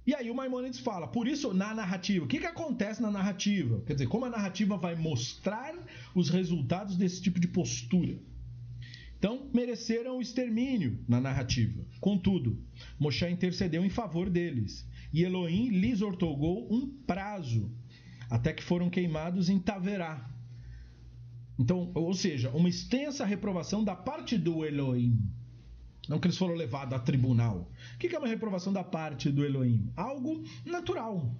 E 0.05 0.13
aí 0.13 0.29
o 0.29 0.35
Maimonides 0.35 0.79
fala, 0.79 1.07
por 1.07 1.27
isso 1.27 1.53
na 1.53 1.73
narrativa, 1.73 2.25
o 2.25 2.27
que, 2.27 2.39
que 2.39 2.45
acontece 2.45 3.01
na 3.01 3.09
narrativa? 3.09 3.81
Quer 3.85 3.93
dizer, 3.93 4.07
como 4.07 4.25
a 4.25 4.29
narrativa 4.29 4.75
vai 4.75 4.95
mostrar 4.95 5.73
os 6.13 6.29
resultados 6.29 6.97
desse 6.97 7.21
tipo 7.21 7.39
de 7.39 7.47
postura. 7.47 8.19
Então, 9.17 9.47
mereceram 9.53 10.17
o 10.17 10.21
extermínio 10.21 10.99
na 11.07 11.21
narrativa. 11.21 11.81
Contudo, 12.01 12.61
Moshe 12.99 13.25
intercedeu 13.29 13.85
em 13.85 13.89
favor 13.89 14.29
deles, 14.29 14.85
e 15.13 15.23
Elohim 15.23 15.69
lhes 15.69 16.01
ortogou 16.01 16.67
um 16.73 16.89
prazo, 17.05 17.71
até 18.29 18.51
que 18.51 18.63
foram 18.63 18.89
queimados 18.89 19.47
em 19.47 19.59
Taverá, 19.59 20.33
então, 21.57 21.91
ou 21.93 22.13
seja, 22.13 22.49
uma 22.51 22.69
extensa 22.69 23.25
reprovação 23.25 23.83
da 23.83 23.95
parte 23.95 24.37
do 24.37 24.65
Elohim. 24.65 25.19
Não 26.09 26.19
que 26.19 26.27
eles 26.27 26.37
foram 26.37 26.55
levados 26.55 26.93
a 26.93 26.99
tribunal. 26.99 27.71
O 27.95 27.97
que 27.97 28.13
é 28.13 28.19
uma 28.19 28.27
reprovação 28.27 28.73
da 28.73 28.83
parte 28.83 29.29
do 29.31 29.45
Elohim? 29.45 29.89
Algo 29.95 30.43
natural. 30.65 31.33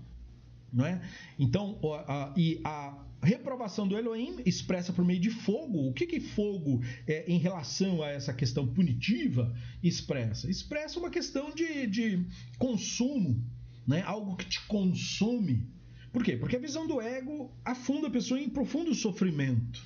Não 0.72 0.86
é? 0.86 1.02
Então, 1.38 1.78
a, 2.08 2.32
a, 2.32 2.34
e 2.38 2.62
a 2.64 2.98
reprovação 3.22 3.88
do 3.88 3.98
Elohim 3.98 4.38
expressa 4.46 4.94
por 4.94 5.04
meio 5.04 5.20
de 5.20 5.30
fogo. 5.30 5.90
O 5.90 5.94
que, 5.94 6.06
que 6.06 6.20
fogo, 6.20 6.82
é, 7.06 7.30
em 7.30 7.38
relação 7.38 8.02
a 8.02 8.10
essa 8.10 8.34
questão 8.34 8.66
punitiva, 8.66 9.54
expressa? 9.84 10.50
Expressa 10.50 11.00
uma 11.00 11.10
questão 11.10 11.54
de, 11.54 11.88
de 11.88 12.26
consumo, 12.58 13.44
né? 13.88 14.02
algo 14.02 14.36
que 14.36 14.46
te 14.46 14.66
consome. 14.68 15.68
Por 16.12 16.24
quê? 16.24 16.38
Porque 16.38 16.56
a 16.56 16.60
visão 16.60 16.88
do 16.88 17.02
ego 17.02 17.52
afunda 17.66 18.08
a 18.08 18.12
pessoa 18.12 18.40
em 18.40 18.50
profundo 18.50 18.94
sofrimento. 18.94 19.82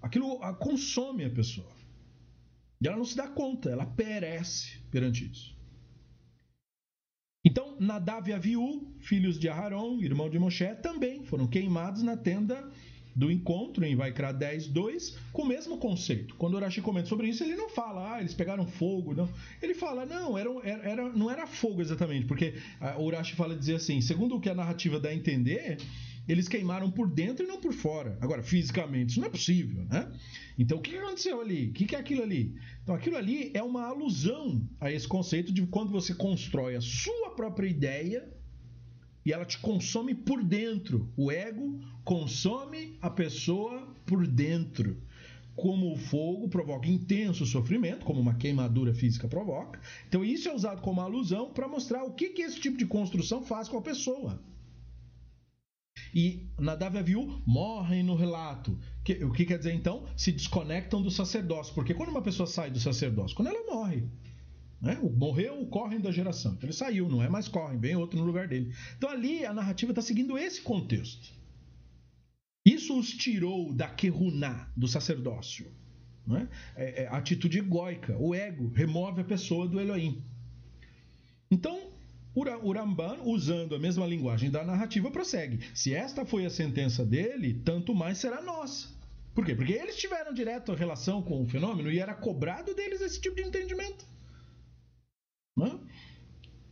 Aquilo 0.00 0.38
consome 0.58 1.24
a 1.24 1.30
pessoa. 1.30 1.74
E 2.80 2.86
ela 2.86 2.96
não 2.96 3.04
se 3.04 3.16
dá 3.16 3.28
conta, 3.28 3.70
ela 3.70 3.86
perece 3.86 4.78
perante 4.90 5.30
isso. 5.30 5.56
Então, 7.44 7.76
Nadav 7.78 8.28
e 8.28 8.32
Aviú, 8.32 8.92
filhos 8.98 9.38
de 9.38 9.48
Aharon, 9.48 10.00
irmão 10.00 10.28
de 10.28 10.38
Moshe, 10.38 10.74
também 10.82 11.22
foram 11.22 11.46
queimados 11.46 12.02
na 12.02 12.16
tenda 12.16 12.68
do 13.16 13.30
encontro 13.30 13.82
em 13.82 13.96
Vaikra 13.96 14.30
10, 14.30 14.68
2, 14.68 15.16
com 15.32 15.42
o 15.42 15.46
mesmo 15.46 15.78
conceito. 15.78 16.34
Quando 16.34 16.54
Urashi 16.54 16.82
comenta 16.82 17.08
sobre 17.08 17.28
isso, 17.28 17.42
ele 17.42 17.56
não 17.56 17.70
fala, 17.70 18.16
ah, 18.16 18.20
eles 18.20 18.34
pegaram 18.34 18.66
fogo, 18.66 19.14
não. 19.14 19.26
Ele 19.62 19.72
fala, 19.72 20.04
não, 20.04 20.36
era, 20.36 20.50
era, 20.62 21.08
não 21.08 21.30
era 21.30 21.46
fogo 21.46 21.80
exatamente, 21.80 22.26
porque 22.26 22.54
o 22.98 23.04
Urashi 23.04 23.34
fala 23.34 23.56
dizer 23.56 23.76
assim, 23.76 24.02
segundo 24.02 24.36
o 24.36 24.40
que 24.40 24.50
a 24.50 24.54
narrativa 24.54 25.00
dá 25.00 25.08
a 25.08 25.14
entender, 25.14 25.78
eles 26.28 26.46
queimaram 26.46 26.90
por 26.90 27.08
dentro 27.08 27.42
e 27.42 27.48
não 27.48 27.58
por 27.58 27.72
fora. 27.72 28.18
Agora, 28.20 28.42
fisicamente, 28.42 29.12
isso 29.12 29.20
não 29.20 29.28
é 29.28 29.30
possível, 29.30 29.82
né? 29.84 30.12
Então, 30.58 30.76
o 30.76 30.82
que 30.82 30.94
aconteceu 30.94 31.40
ali? 31.40 31.68
O 31.68 31.72
que 31.72 31.94
é 31.94 31.98
aquilo 31.98 32.22
ali? 32.22 32.54
Então, 32.82 32.94
aquilo 32.94 33.16
ali 33.16 33.50
é 33.54 33.62
uma 33.62 33.84
alusão 33.86 34.60
a 34.78 34.92
esse 34.92 35.08
conceito 35.08 35.52
de 35.54 35.66
quando 35.66 35.90
você 35.90 36.14
constrói 36.14 36.76
a 36.76 36.80
sua 36.82 37.30
própria 37.30 37.66
ideia 37.68 38.35
e 39.26 39.32
ela 39.32 39.44
te 39.44 39.58
consome 39.58 40.14
por 40.14 40.42
dentro. 40.42 41.12
O 41.16 41.32
ego 41.32 41.80
consome 42.04 42.96
a 43.02 43.10
pessoa 43.10 43.94
por 44.06 44.26
dentro. 44.26 45.02
Como 45.56 45.92
o 45.92 45.96
fogo 45.96 46.48
provoca 46.48 46.88
intenso 46.88 47.44
sofrimento, 47.44 48.06
como 48.06 48.20
uma 48.20 48.34
queimadura 48.34 48.94
física 48.94 49.26
provoca. 49.26 49.80
Então, 50.06 50.24
isso 50.24 50.48
é 50.48 50.54
usado 50.54 50.80
como 50.80 51.00
alusão 51.00 51.52
para 51.52 51.66
mostrar 51.66 52.04
o 52.04 52.12
que, 52.12 52.28
que 52.28 52.42
esse 52.42 52.60
tipo 52.60 52.78
de 52.78 52.86
construção 52.86 53.42
faz 53.42 53.68
com 53.68 53.78
a 53.78 53.82
pessoa 53.82 54.40
e 56.16 56.48
Nadav 56.58 56.94
e 56.94 56.98
Aviú 56.98 57.42
morrem 57.46 58.02
no 58.02 58.14
relato. 58.14 58.78
Que, 59.04 59.22
o 59.22 59.30
que 59.30 59.44
quer 59.44 59.58
dizer 59.58 59.74
então? 59.74 60.04
Se 60.16 60.32
desconectam 60.32 61.02
do 61.02 61.10
sacerdócio. 61.10 61.74
Porque 61.74 61.92
quando 61.92 62.08
uma 62.08 62.22
pessoa 62.22 62.46
sai 62.46 62.70
do 62.70 62.80
sacerdócio? 62.80 63.36
Quando 63.36 63.48
ela 63.48 63.70
morre. 63.70 64.08
Né? 64.86 65.00
Morreu 65.16 65.60
o 65.60 65.66
correm 65.66 66.00
da 66.00 66.12
geração. 66.12 66.52
Então 66.52 66.68
ele 66.68 66.76
saiu, 66.76 67.08
não 67.08 67.20
é 67.22 67.28
mais 67.28 67.48
correm, 67.48 67.78
vem 67.78 67.96
outro 67.96 68.16
no 68.16 68.24
lugar 68.24 68.46
dele. 68.46 68.72
Então 68.96 69.10
ali 69.10 69.44
a 69.44 69.52
narrativa 69.52 69.90
está 69.90 70.00
seguindo 70.00 70.38
esse 70.38 70.62
contexto. 70.62 71.34
isso 72.64 72.96
os 72.98 73.10
tirou 73.10 73.72
da 73.72 73.88
Keruná, 73.88 74.68
do 74.76 74.86
sacerdócio. 74.86 75.66
Né? 76.24 76.48
É, 76.76 77.02
é, 77.02 77.06
a 77.08 77.16
atitude 77.16 77.58
egóica, 77.58 78.16
o 78.18 78.34
ego, 78.34 78.72
remove 78.74 79.20
a 79.20 79.24
pessoa 79.24 79.66
do 79.66 79.80
Elohim. 79.80 80.22
Então, 81.50 81.90
o 82.34 82.72
Ramban, 82.72 83.22
usando 83.24 83.74
a 83.74 83.78
mesma 83.78 84.06
linguagem 84.06 84.50
da 84.50 84.64
narrativa, 84.64 85.10
prossegue. 85.10 85.60
Se 85.74 85.94
esta 85.94 86.24
foi 86.24 86.44
a 86.44 86.50
sentença 86.50 87.04
dele, 87.04 87.62
tanto 87.64 87.94
mais 87.94 88.18
será 88.18 88.42
nossa. 88.42 88.88
Por 89.34 89.44
quê? 89.44 89.54
Porque 89.54 89.72
eles 89.72 89.96
tiveram 89.96 90.32
direto 90.32 90.74
relação 90.74 91.22
com 91.22 91.42
o 91.42 91.46
fenômeno 91.46 91.90
e 91.90 91.98
era 91.98 92.14
cobrado 92.14 92.74
deles 92.74 93.00
esse 93.00 93.20
tipo 93.20 93.36
de 93.36 93.42
entendimento. 93.42 94.15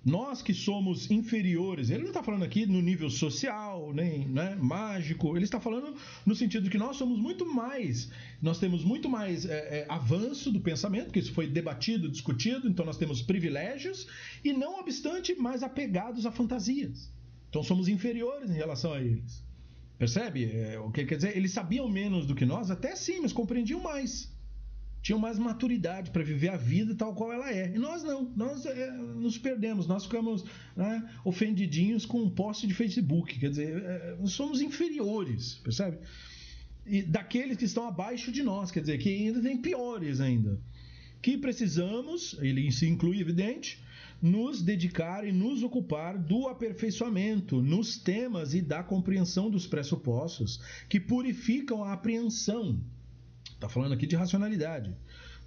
Nós 0.05 0.43
que 0.43 0.53
somos 0.53 1.11
inferiores, 1.11 1.89
ele 1.89 2.03
não 2.03 2.09
está 2.09 2.23
falando 2.23 2.43
aqui 2.43 2.67
no 2.67 2.83
nível 2.83 3.09
social, 3.09 3.91
nem 3.95 4.29
né, 4.29 4.55
mágico, 4.55 5.35
ele 5.35 5.47
está 5.47 5.59
falando 5.59 5.97
no 6.27 6.37
sentido 6.37 6.69
que 6.69 6.77
nós 6.77 6.99
somos 6.99 7.19
muito 7.19 7.47
mais, 7.47 8.11
nós 8.43 8.59
temos 8.59 8.85
muito 8.85 9.09
mais 9.09 9.47
é, 9.47 9.81
é, 9.81 9.87
avanço 9.89 10.53
do 10.53 10.61
pensamento, 10.61 11.11
que 11.11 11.19
isso 11.19 11.33
foi 11.33 11.47
debatido, 11.47 12.11
discutido, 12.11 12.69
então 12.69 12.85
nós 12.85 12.99
temos 12.99 13.23
privilégios, 13.23 14.07
e 14.45 14.53
não 14.53 14.79
obstante, 14.79 15.35
mais 15.37 15.63
apegados 15.63 16.27
a 16.27 16.31
fantasias. 16.31 17.11
Então 17.49 17.63
somos 17.63 17.89
inferiores 17.89 18.51
em 18.51 18.55
relação 18.55 18.93
a 18.93 19.01
eles. 19.01 19.43
Percebe? 19.97 20.45
É, 20.45 20.79
o 20.79 20.91
que 20.91 21.07
quer 21.07 21.17
dizer? 21.17 21.35
Eles 21.35 21.53
sabiam 21.53 21.89
menos 21.89 22.27
do 22.27 22.35
que 22.35 22.45
nós, 22.45 22.71
até 22.71 22.95
sim, 22.95 23.21
mas 23.21 23.33
compreendiam 23.33 23.81
mais 23.81 24.34
tinham 25.05 25.19
mais 25.19 25.39
maturidade 25.39 26.11
para 26.11 26.23
viver 26.25 26.49
a 26.49 26.57
vida 26.57 26.95
tal 26.95 27.15
qual 27.15 27.31
ela 27.31 27.53
é. 27.53 27.71
E 27.75 27.79
nós 27.79 28.03
não, 28.03 28.33
nós 28.35 28.65
é, 28.65 28.91
nos 28.91 29.37
perdemos, 29.37 29.87
nós 29.87 30.05
ficamos 30.05 30.43
né, 30.75 31.07
ofendidinhos 31.23 32.07
com 32.07 32.23
um 32.23 32.31
post 32.31 32.67
de 32.67 32.73
Facebook, 32.73 33.39
quer 33.39 33.51
dizer, 33.51 33.83
é, 33.85 34.17
nós 34.19 34.33
somos 34.33 34.63
inferiores, 34.63 35.57
percebe? 35.57 35.99
E 36.87 37.03
daqueles 37.03 37.59
que 37.59 37.67
estão 37.67 37.87
abaixo 37.87 38.33
de 38.33 38.43
nós, 38.43 38.71
quer 38.71 38.81
dizer, 38.81 38.97
que 38.97 39.11
ainda 39.11 39.43
tem 39.43 39.59
piores 39.59 40.23
ainda. 40.23 40.59
Que 41.21 41.37
precisamos, 41.37 42.35
ele 42.41 42.73
se 42.73 42.89
inclui 42.89 43.21
evidente, 43.21 43.85
nos 44.23 44.63
dedicar 44.63 45.29
e 45.29 45.33
nos 45.33 45.63
ocupar 45.63 46.17
do 46.17 46.49
aperfeiçoamento 46.49 47.61
nos 47.61 47.99
temas 47.99 48.55
e 48.55 48.63
da 48.63 48.83
compreensão 48.83 49.51
dos 49.51 49.67
pressupostos 49.67 50.63
que 50.89 50.99
purificam 50.99 51.85
a 51.85 51.93
apreensão 51.93 52.81
Está 53.65 53.73
falando 53.73 53.95
aqui 53.95 54.07
de 54.07 54.15
racionalidade. 54.15 54.95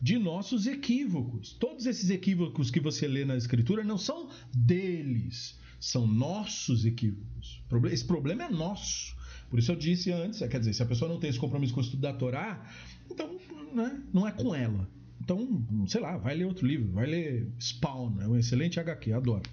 De 0.02 0.18
nossos 0.18 0.66
equívocos. 0.66 1.54
Todos 1.54 1.86
esses 1.86 2.10
equívocos 2.10 2.72
que 2.72 2.80
você 2.80 3.08
lê 3.08 3.24
na 3.24 3.38
Escritura 3.38 3.84
não 3.84 3.98
são 3.98 4.30
deles, 4.52 5.60
são 5.80 6.08
nossos 6.08 6.84
equívocos. 6.84 7.62
Esse 7.92 8.06
problema 8.06 8.46
é 8.46 8.50
nosso. 8.50 9.16
Por 9.52 9.60
isso 9.60 9.72
eu 9.72 9.76
disse 9.76 10.12
antes, 10.12 10.40
quer 10.40 10.58
dizer, 10.58 10.74
se 10.74 10.82
a 10.82 10.86
pessoa 10.88 11.08
não 11.08 11.20
tem 11.20 11.30
esse 11.30 11.40
compromisso 11.40 11.76
com 11.76 11.80
o 11.80 11.84
estudo 11.84 12.02
da 12.02 12.12
Torá, 12.12 12.68
então 13.10 13.38
né, 13.76 14.02
não 14.12 14.28
é 14.28 14.32
com 14.32 14.54
ela. 14.56 14.90
Então, 15.22 15.64
sei 15.88 16.02
lá, 16.02 16.18
vai 16.18 16.34
ler 16.34 16.46
outro 16.46 16.66
livro, 16.66 16.92
vai 16.92 17.06
ler 17.06 17.52
Spawn, 17.60 18.20
é 18.22 18.28
um 18.28 18.36
excelente 18.36 18.80
HQ, 18.80 19.14
adoro. 19.14 19.48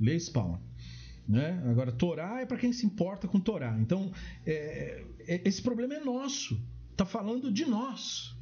Lê 0.00 0.18
Spawn. 0.18 0.58
Né? 1.28 1.62
Agora, 1.66 1.92
Torá 1.92 2.40
é 2.40 2.46
para 2.46 2.56
quem 2.56 2.72
se 2.72 2.86
importa 2.86 3.28
com 3.28 3.38
Torá. 3.38 3.76
Então, 3.78 4.10
é, 4.46 5.04
é, 5.26 5.42
esse 5.44 5.60
problema 5.60 5.94
é 5.94 6.00
nosso. 6.00 6.58
Está 6.96 7.04
falando 7.04 7.52
de 7.52 7.66
nós. 7.66 8.34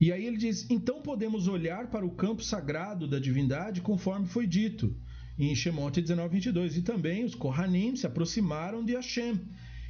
E 0.00 0.10
aí 0.10 0.26
ele 0.26 0.36
diz: 0.36 0.68
então 0.68 1.00
podemos 1.00 1.46
olhar 1.46 1.88
para 1.88 2.04
o 2.04 2.10
campo 2.10 2.42
sagrado 2.42 3.06
da 3.06 3.20
divindade 3.20 3.80
conforme 3.80 4.26
foi 4.26 4.44
dito 4.44 4.92
em 5.38 5.54
Shemot 5.54 6.02
19, 6.02 6.34
22. 6.34 6.78
E 6.78 6.82
também 6.82 7.24
os 7.24 7.36
Kohanim 7.36 7.94
se 7.94 8.08
aproximaram 8.08 8.84
de 8.84 8.94
Hashem 8.96 9.40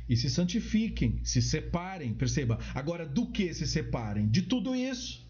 e 0.07 0.15
se 0.15 0.29
santifiquem, 0.29 1.25
se 1.25 1.41
separem. 1.41 2.13
Perceba, 2.13 2.59
agora 2.75 3.07
do 3.07 3.31
que 3.31 3.55
se 3.55 3.67
separem? 3.67 4.29
De 4.29 4.43
tudo 4.43 4.77
isso. 4.77 5.27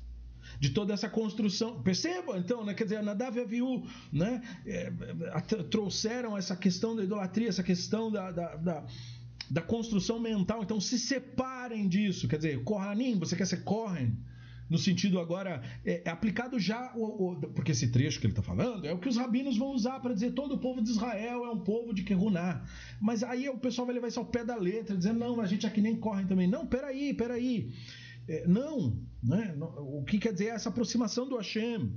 De 0.58 0.70
toda 0.70 0.92
essa 0.92 1.08
construção. 1.08 1.80
Perceba, 1.84 2.36
então, 2.36 2.64
né? 2.64 2.74
quer 2.74 2.82
dizer, 2.82 3.00
Nadav 3.00 3.36
e 3.36 3.42
Aviú 3.42 3.86
né? 4.12 4.42
É, 4.66 4.90
trouxeram 5.70 6.36
essa 6.36 6.56
questão 6.56 6.96
da 6.96 7.04
idolatria, 7.04 7.48
essa 7.48 7.62
questão 7.62 8.10
da, 8.10 8.32
da, 8.32 8.56
da 8.56 8.86
da 9.50 9.60
construção 9.60 10.18
mental. 10.18 10.62
Então 10.62 10.80
se 10.80 10.98
separem 10.98 11.88
disso. 11.88 12.28
Quer 12.28 12.36
dizer, 12.36 12.64
Kohanim, 12.64 13.18
você 13.18 13.36
quer 13.36 13.46
ser 13.46 13.64
Kohen? 13.64 14.16
No 14.72 14.78
sentido 14.78 15.20
agora, 15.20 15.62
é, 15.84 16.02
é 16.06 16.08
aplicado 16.08 16.58
já, 16.58 16.94
o, 16.96 17.32
o, 17.32 17.36
porque 17.50 17.72
esse 17.72 17.88
trecho 17.88 18.18
que 18.18 18.26
ele 18.26 18.32
está 18.32 18.42
falando 18.42 18.86
é 18.86 18.92
o 18.94 18.98
que 18.98 19.08
os 19.08 19.18
rabinos 19.18 19.58
vão 19.58 19.68
usar 19.68 20.00
para 20.00 20.14
dizer 20.14 20.32
todo 20.32 20.54
o 20.54 20.58
povo 20.58 20.80
de 20.80 20.88
Israel 20.88 21.44
é 21.44 21.50
um 21.50 21.60
povo 21.60 21.92
de 21.92 22.02
Keruná. 22.02 22.64
Mas 22.98 23.22
aí 23.22 23.50
o 23.50 23.58
pessoal 23.58 23.84
vai 23.84 23.94
levar 23.94 24.08
isso 24.08 24.18
ao 24.18 24.24
pé 24.24 24.42
da 24.42 24.56
letra, 24.56 24.96
dizendo, 24.96 25.18
não, 25.18 25.42
a 25.42 25.46
gente 25.46 25.66
aqui 25.66 25.82
nem 25.82 25.96
corre 25.96 26.24
também. 26.24 26.46
Não, 26.48 26.66
peraí, 26.66 27.12
peraí. 27.12 27.70
É, 28.26 28.46
não, 28.46 28.98
né? 29.22 29.54
o 29.58 30.04
que 30.04 30.18
quer 30.18 30.32
dizer 30.32 30.46
essa 30.46 30.70
aproximação 30.70 31.28
do 31.28 31.36
Hashem, 31.36 31.92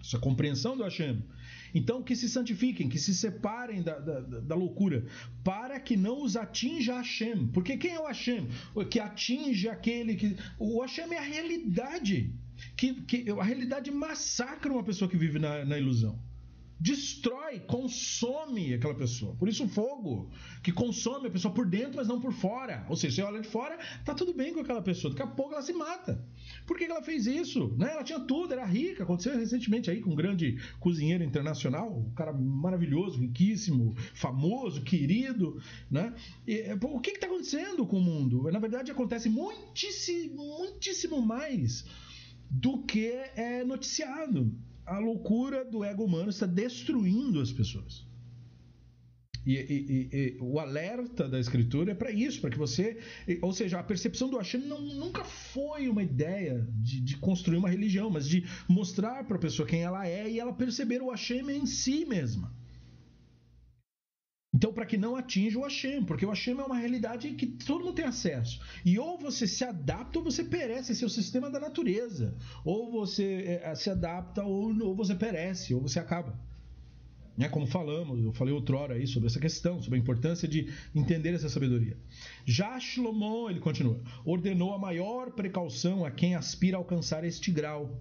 essa 0.00 0.18
compreensão 0.18 0.76
do 0.76 0.82
Hashem. 0.82 1.22
Então, 1.74 2.02
que 2.02 2.14
se 2.14 2.28
santifiquem, 2.28 2.88
que 2.88 2.98
se 2.98 3.12
separem 3.14 3.82
da, 3.82 3.98
da, 3.98 4.20
da 4.20 4.54
loucura, 4.54 5.04
para 5.42 5.80
que 5.80 5.96
não 5.96 6.22
os 6.22 6.36
atinja 6.36 6.96
Hashem. 6.96 7.48
Porque 7.48 7.76
quem 7.76 7.94
é 7.94 8.00
o 8.00 8.06
Hashem? 8.06 8.48
O 8.74 8.84
que 8.84 9.00
atinge 9.00 9.68
aquele 9.68 10.14
que. 10.14 10.36
O 10.58 10.80
Hashem 10.80 11.12
é 11.12 11.18
a 11.18 11.22
realidade. 11.22 12.32
Que, 12.76 12.94
que, 13.02 13.28
a 13.28 13.42
realidade 13.42 13.90
massacra 13.90 14.72
uma 14.72 14.84
pessoa 14.84 15.10
que 15.10 15.16
vive 15.16 15.40
na, 15.40 15.64
na 15.64 15.76
ilusão 15.76 16.16
destrói, 16.78 17.60
consome 17.60 18.74
aquela 18.74 18.94
pessoa. 18.94 19.34
Por 19.36 19.48
isso 19.48 19.64
o 19.64 19.68
fogo, 19.68 20.30
que 20.62 20.72
consome 20.72 21.28
a 21.28 21.30
pessoa 21.30 21.52
por 21.52 21.66
dentro, 21.66 21.96
mas 21.96 22.08
não 22.08 22.20
por 22.20 22.32
fora. 22.32 22.84
Ou 22.88 22.96
seja, 22.96 23.16
você 23.16 23.22
olha 23.22 23.40
de 23.40 23.48
fora, 23.48 23.78
tá 24.04 24.14
tudo 24.14 24.34
bem 24.34 24.52
com 24.52 24.60
aquela 24.60 24.82
pessoa, 24.82 25.12
daqui 25.12 25.22
a 25.22 25.26
pouco 25.26 25.52
ela 25.52 25.62
se 25.62 25.72
mata. 25.72 26.24
Por 26.66 26.76
que 26.76 26.84
ela 26.84 27.02
fez 27.02 27.26
isso? 27.26 27.74
Né? 27.78 27.90
Ela 27.92 28.04
tinha 28.04 28.20
tudo, 28.20 28.52
era 28.52 28.64
rica. 28.64 29.04
Aconteceu 29.04 29.36
recentemente 29.36 29.90
aí 29.90 30.00
com 30.00 30.10
um 30.10 30.16
grande 30.16 30.58
cozinheiro 30.80 31.22
internacional, 31.22 31.96
um 31.96 32.10
cara 32.10 32.32
maravilhoso, 32.32 33.20
riquíssimo, 33.20 33.94
famoso, 34.14 34.82
querido. 34.82 35.60
Né? 35.90 36.12
E, 36.46 36.76
o 36.82 37.00
que 37.00 37.10
está 37.10 37.26
acontecendo 37.26 37.86
com 37.86 37.98
o 37.98 38.02
mundo? 38.02 38.50
Na 38.50 38.58
verdade, 38.58 38.90
acontece 38.90 39.28
muitíssimo, 39.28 40.44
muitíssimo 40.58 41.22
mais 41.22 41.84
do 42.50 42.82
que 42.82 43.06
é 43.36 43.64
noticiado 43.64 44.52
a 44.86 44.98
loucura 44.98 45.64
do 45.64 45.84
ego 45.84 46.04
humano 46.04 46.30
está 46.30 46.46
destruindo 46.46 47.40
as 47.40 47.52
pessoas. 47.52 48.06
E, 49.46 49.56
e, 49.56 50.08
e, 50.16 50.38
o 50.40 50.58
alerta 50.58 51.28
da 51.28 51.38
escritura 51.38 51.92
é 51.92 51.94
para 51.94 52.10
isso, 52.10 52.40
para 52.40 52.50
que 52.50 52.56
você. 52.56 52.98
Ou 53.42 53.52
seja, 53.52 53.78
a 53.78 53.82
percepção 53.82 54.30
do 54.30 54.38
Hashem 54.38 54.62
não, 54.62 54.80
nunca 54.80 55.22
foi 55.22 55.88
uma 55.88 56.02
ideia 56.02 56.66
de, 56.82 57.00
de 57.00 57.16
construir 57.18 57.58
uma 57.58 57.68
religião, 57.68 58.08
mas 58.08 58.26
de 58.26 58.46
mostrar 58.66 59.24
para 59.24 59.36
a 59.36 59.40
pessoa 59.40 59.68
quem 59.68 59.82
ela 59.82 60.06
é 60.08 60.30
e 60.30 60.40
ela 60.40 60.52
perceber 60.52 61.02
o 61.02 61.10
Hashem 61.10 61.50
em 61.50 61.66
si 61.66 62.06
mesma. 62.06 62.52
Então, 64.54 64.72
para 64.72 64.86
que 64.86 64.96
não 64.96 65.16
atinja 65.16 65.58
o 65.58 65.62
Hashem, 65.62 66.04
porque 66.04 66.24
o 66.24 66.28
Hashem 66.28 66.56
é 66.60 66.62
uma 66.62 66.78
realidade 66.78 67.28
que 67.32 67.44
todo 67.44 67.84
mundo 67.84 67.94
tem 67.94 68.04
acesso. 68.04 68.60
E 68.84 68.96
ou 69.00 69.18
você 69.18 69.48
se 69.48 69.64
adapta 69.64 70.20
ou 70.20 70.24
você 70.24 70.44
perece, 70.44 70.92
esse 70.92 71.02
é 71.02 71.06
o 71.06 71.10
sistema 71.10 71.50
da 71.50 71.58
natureza. 71.58 72.36
Ou 72.64 72.88
você 72.88 73.60
é, 73.64 73.74
se 73.74 73.90
adapta 73.90 74.44
ou, 74.44 74.72
ou 74.80 74.94
você 74.94 75.12
perece, 75.16 75.74
ou 75.74 75.80
você 75.80 75.98
acaba. 75.98 76.38
Né? 77.36 77.48
Como 77.48 77.66
falamos, 77.66 78.22
eu 78.22 78.32
falei 78.32 78.54
outrora 78.54 78.94
aí 78.94 79.08
sobre 79.08 79.26
essa 79.26 79.40
questão, 79.40 79.82
sobre 79.82 79.98
a 79.98 80.02
importância 80.02 80.46
de 80.46 80.72
entender 80.94 81.34
essa 81.34 81.48
sabedoria. 81.48 81.96
Já 82.44 82.78
Shlomo, 82.78 83.50
ele 83.50 83.58
continua, 83.58 84.00
ordenou 84.24 84.72
a 84.72 84.78
maior 84.78 85.32
precaução 85.32 86.04
a 86.04 86.12
quem 86.12 86.36
aspira 86.36 86.76
a 86.76 86.78
alcançar 86.78 87.24
este 87.24 87.50
grau 87.50 88.00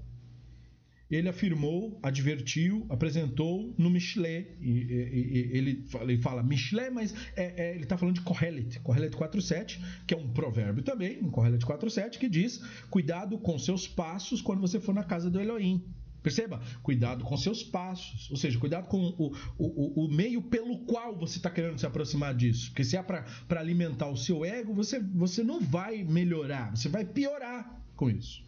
ele 1.16 1.30
afirmou, 1.30 2.00
advertiu, 2.02 2.86
apresentou 2.90 3.74
no 3.78 3.90
Michelet. 3.90 4.58
E, 4.62 4.70
e, 4.70 5.52
e, 5.54 5.58
ele, 5.58 5.84
fala, 5.88 6.12
ele 6.12 6.22
fala 6.22 6.44
Michelet, 6.44 6.92
mas 6.92 7.14
é, 7.36 7.70
é, 7.70 7.76
ele 7.76 7.84
está 7.84 7.98
falando 7.98 8.16
de 8.16 8.22
Kohelet, 8.22 8.80
Kohelet 8.80 9.16
4.7, 9.16 9.80
que 10.08 10.14
é 10.14 10.18
um 10.18 10.30
provérbio 10.30 10.84
também, 10.84 11.20
em 11.20 11.30
Kohelet 11.30 11.66
4.7, 11.66 12.18
que 12.18 12.30
diz: 12.30 12.62
cuidado 12.90 13.38
com 13.38 13.58
seus 13.60 13.88
passos 13.88 14.42
quando 14.42 14.62
você 14.62 14.80
for 14.80 14.94
na 14.94 15.04
casa 15.04 15.30
do 15.30 15.40
Elohim. 15.40 15.84
Perceba? 16.24 16.62
Cuidado 16.82 17.26
com 17.26 17.36
seus 17.36 17.62
passos. 17.62 18.32
Ou 18.32 18.38
seja, 18.38 18.58
cuidado 18.58 18.88
com 18.88 18.98
o, 19.18 19.36
o, 19.58 20.06
o 20.06 20.08
meio 20.08 20.42
pelo 20.42 20.80
qual 20.86 21.18
você 21.18 21.38
está 21.38 21.50
querendo 21.50 21.78
se 21.78 21.86
aproximar 21.86 22.34
disso. 22.34 22.70
Porque 22.70 22.86
se 22.86 22.96
é 22.96 23.04
para 23.04 23.26
alimentar 23.60 24.08
o 24.08 24.16
seu 24.16 24.46
ego, 24.46 24.74
você, 24.74 25.00
você 25.00 25.44
não 25.44 25.60
vai 25.60 26.02
melhorar, 26.04 26.76
você 26.76 26.88
vai 26.88 27.04
piorar 27.04 27.84
com 27.98 28.10
isso. 28.10 28.42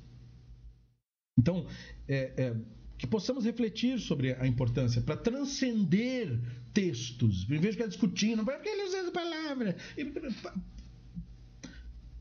Então, 1.38 1.67
é, 2.07 2.33
é, 2.38 2.55
que 2.97 3.05
possamos 3.05 3.43
refletir 3.43 3.99
sobre 3.99 4.33
a 4.33 4.47
importância 4.47 5.01
para 5.01 5.17
transcender 5.17 6.39
textos, 6.73 7.43
em 7.43 7.59
vez 7.59 7.61
de 7.61 7.71
ficar 7.71 7.88
discutindo, 7.88 8.43
porque 8.43 8.69
ele 8.69 8.83
usa 8.83 8.97
essa 8.97 9.11
palavra. 9.11 9.75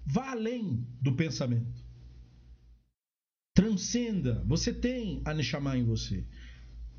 Vá 0.05 0.33
além 0.33 0.87
do 1.01 1.15
pensamento. 1.15 1.83
Transcenda. 3.55 4.43
Você 4.47 4.73
tem 4.73 5.23
a 5.25 5.33
Neshama 5.33 5.79
em 5.79 5.85
você. 5.85 6.25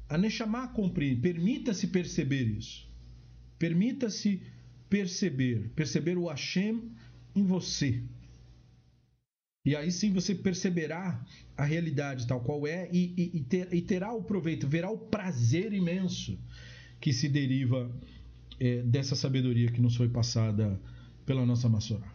A 0.07 0.18
Neshama 0.18 0.68
compreende. 0.70 1.22
Permita-se 1.22 1.88
perceber 1.88 2.43
isso. 2.43 2.88
Permita-se 3.59 4.41
perceber, 4.89 5.72
perceber 5.76 6.18
o 6.18 6.28
Hashem 6.28 6.91
em 7.36 7.45
você. 7.45 8.01
E 9.66 9.76
aí 9.76 9.91
sim 9.91 10.13
você 10.13 10.36
perceberá 10.36 11.20
a 11.57 11.66
realidade 11.66 12.28
tal 12.28 12.39
qual 12.39 12.68
é 12.68 12.88
e, 12.91 13.13
e, 13.18 13.38
e, 13.38 13.39
ter, 13.41 13.74
e 13.74 13.82
terá 13.82 14.13
o 14.13 14.22
proveito, 14.22 14.68
verá 14.68 14.91
o 14.91 14.97
prazer 14.97 15.74
imenso 15.74 16.38
que 17.01 17.11
se 17.11 17.28
deriva 17.28 17.91
é, 18.59 18.84
dessa 18.84 19.16
sabedoria 19.16 19.72
que 19.72 19.82
nos 19.82 19.95
foi 19.95 20.07
passada 20.07 20.80
pela 21.26 21.45
nossa 21.45 21.68
Massorá. 21.68 22.14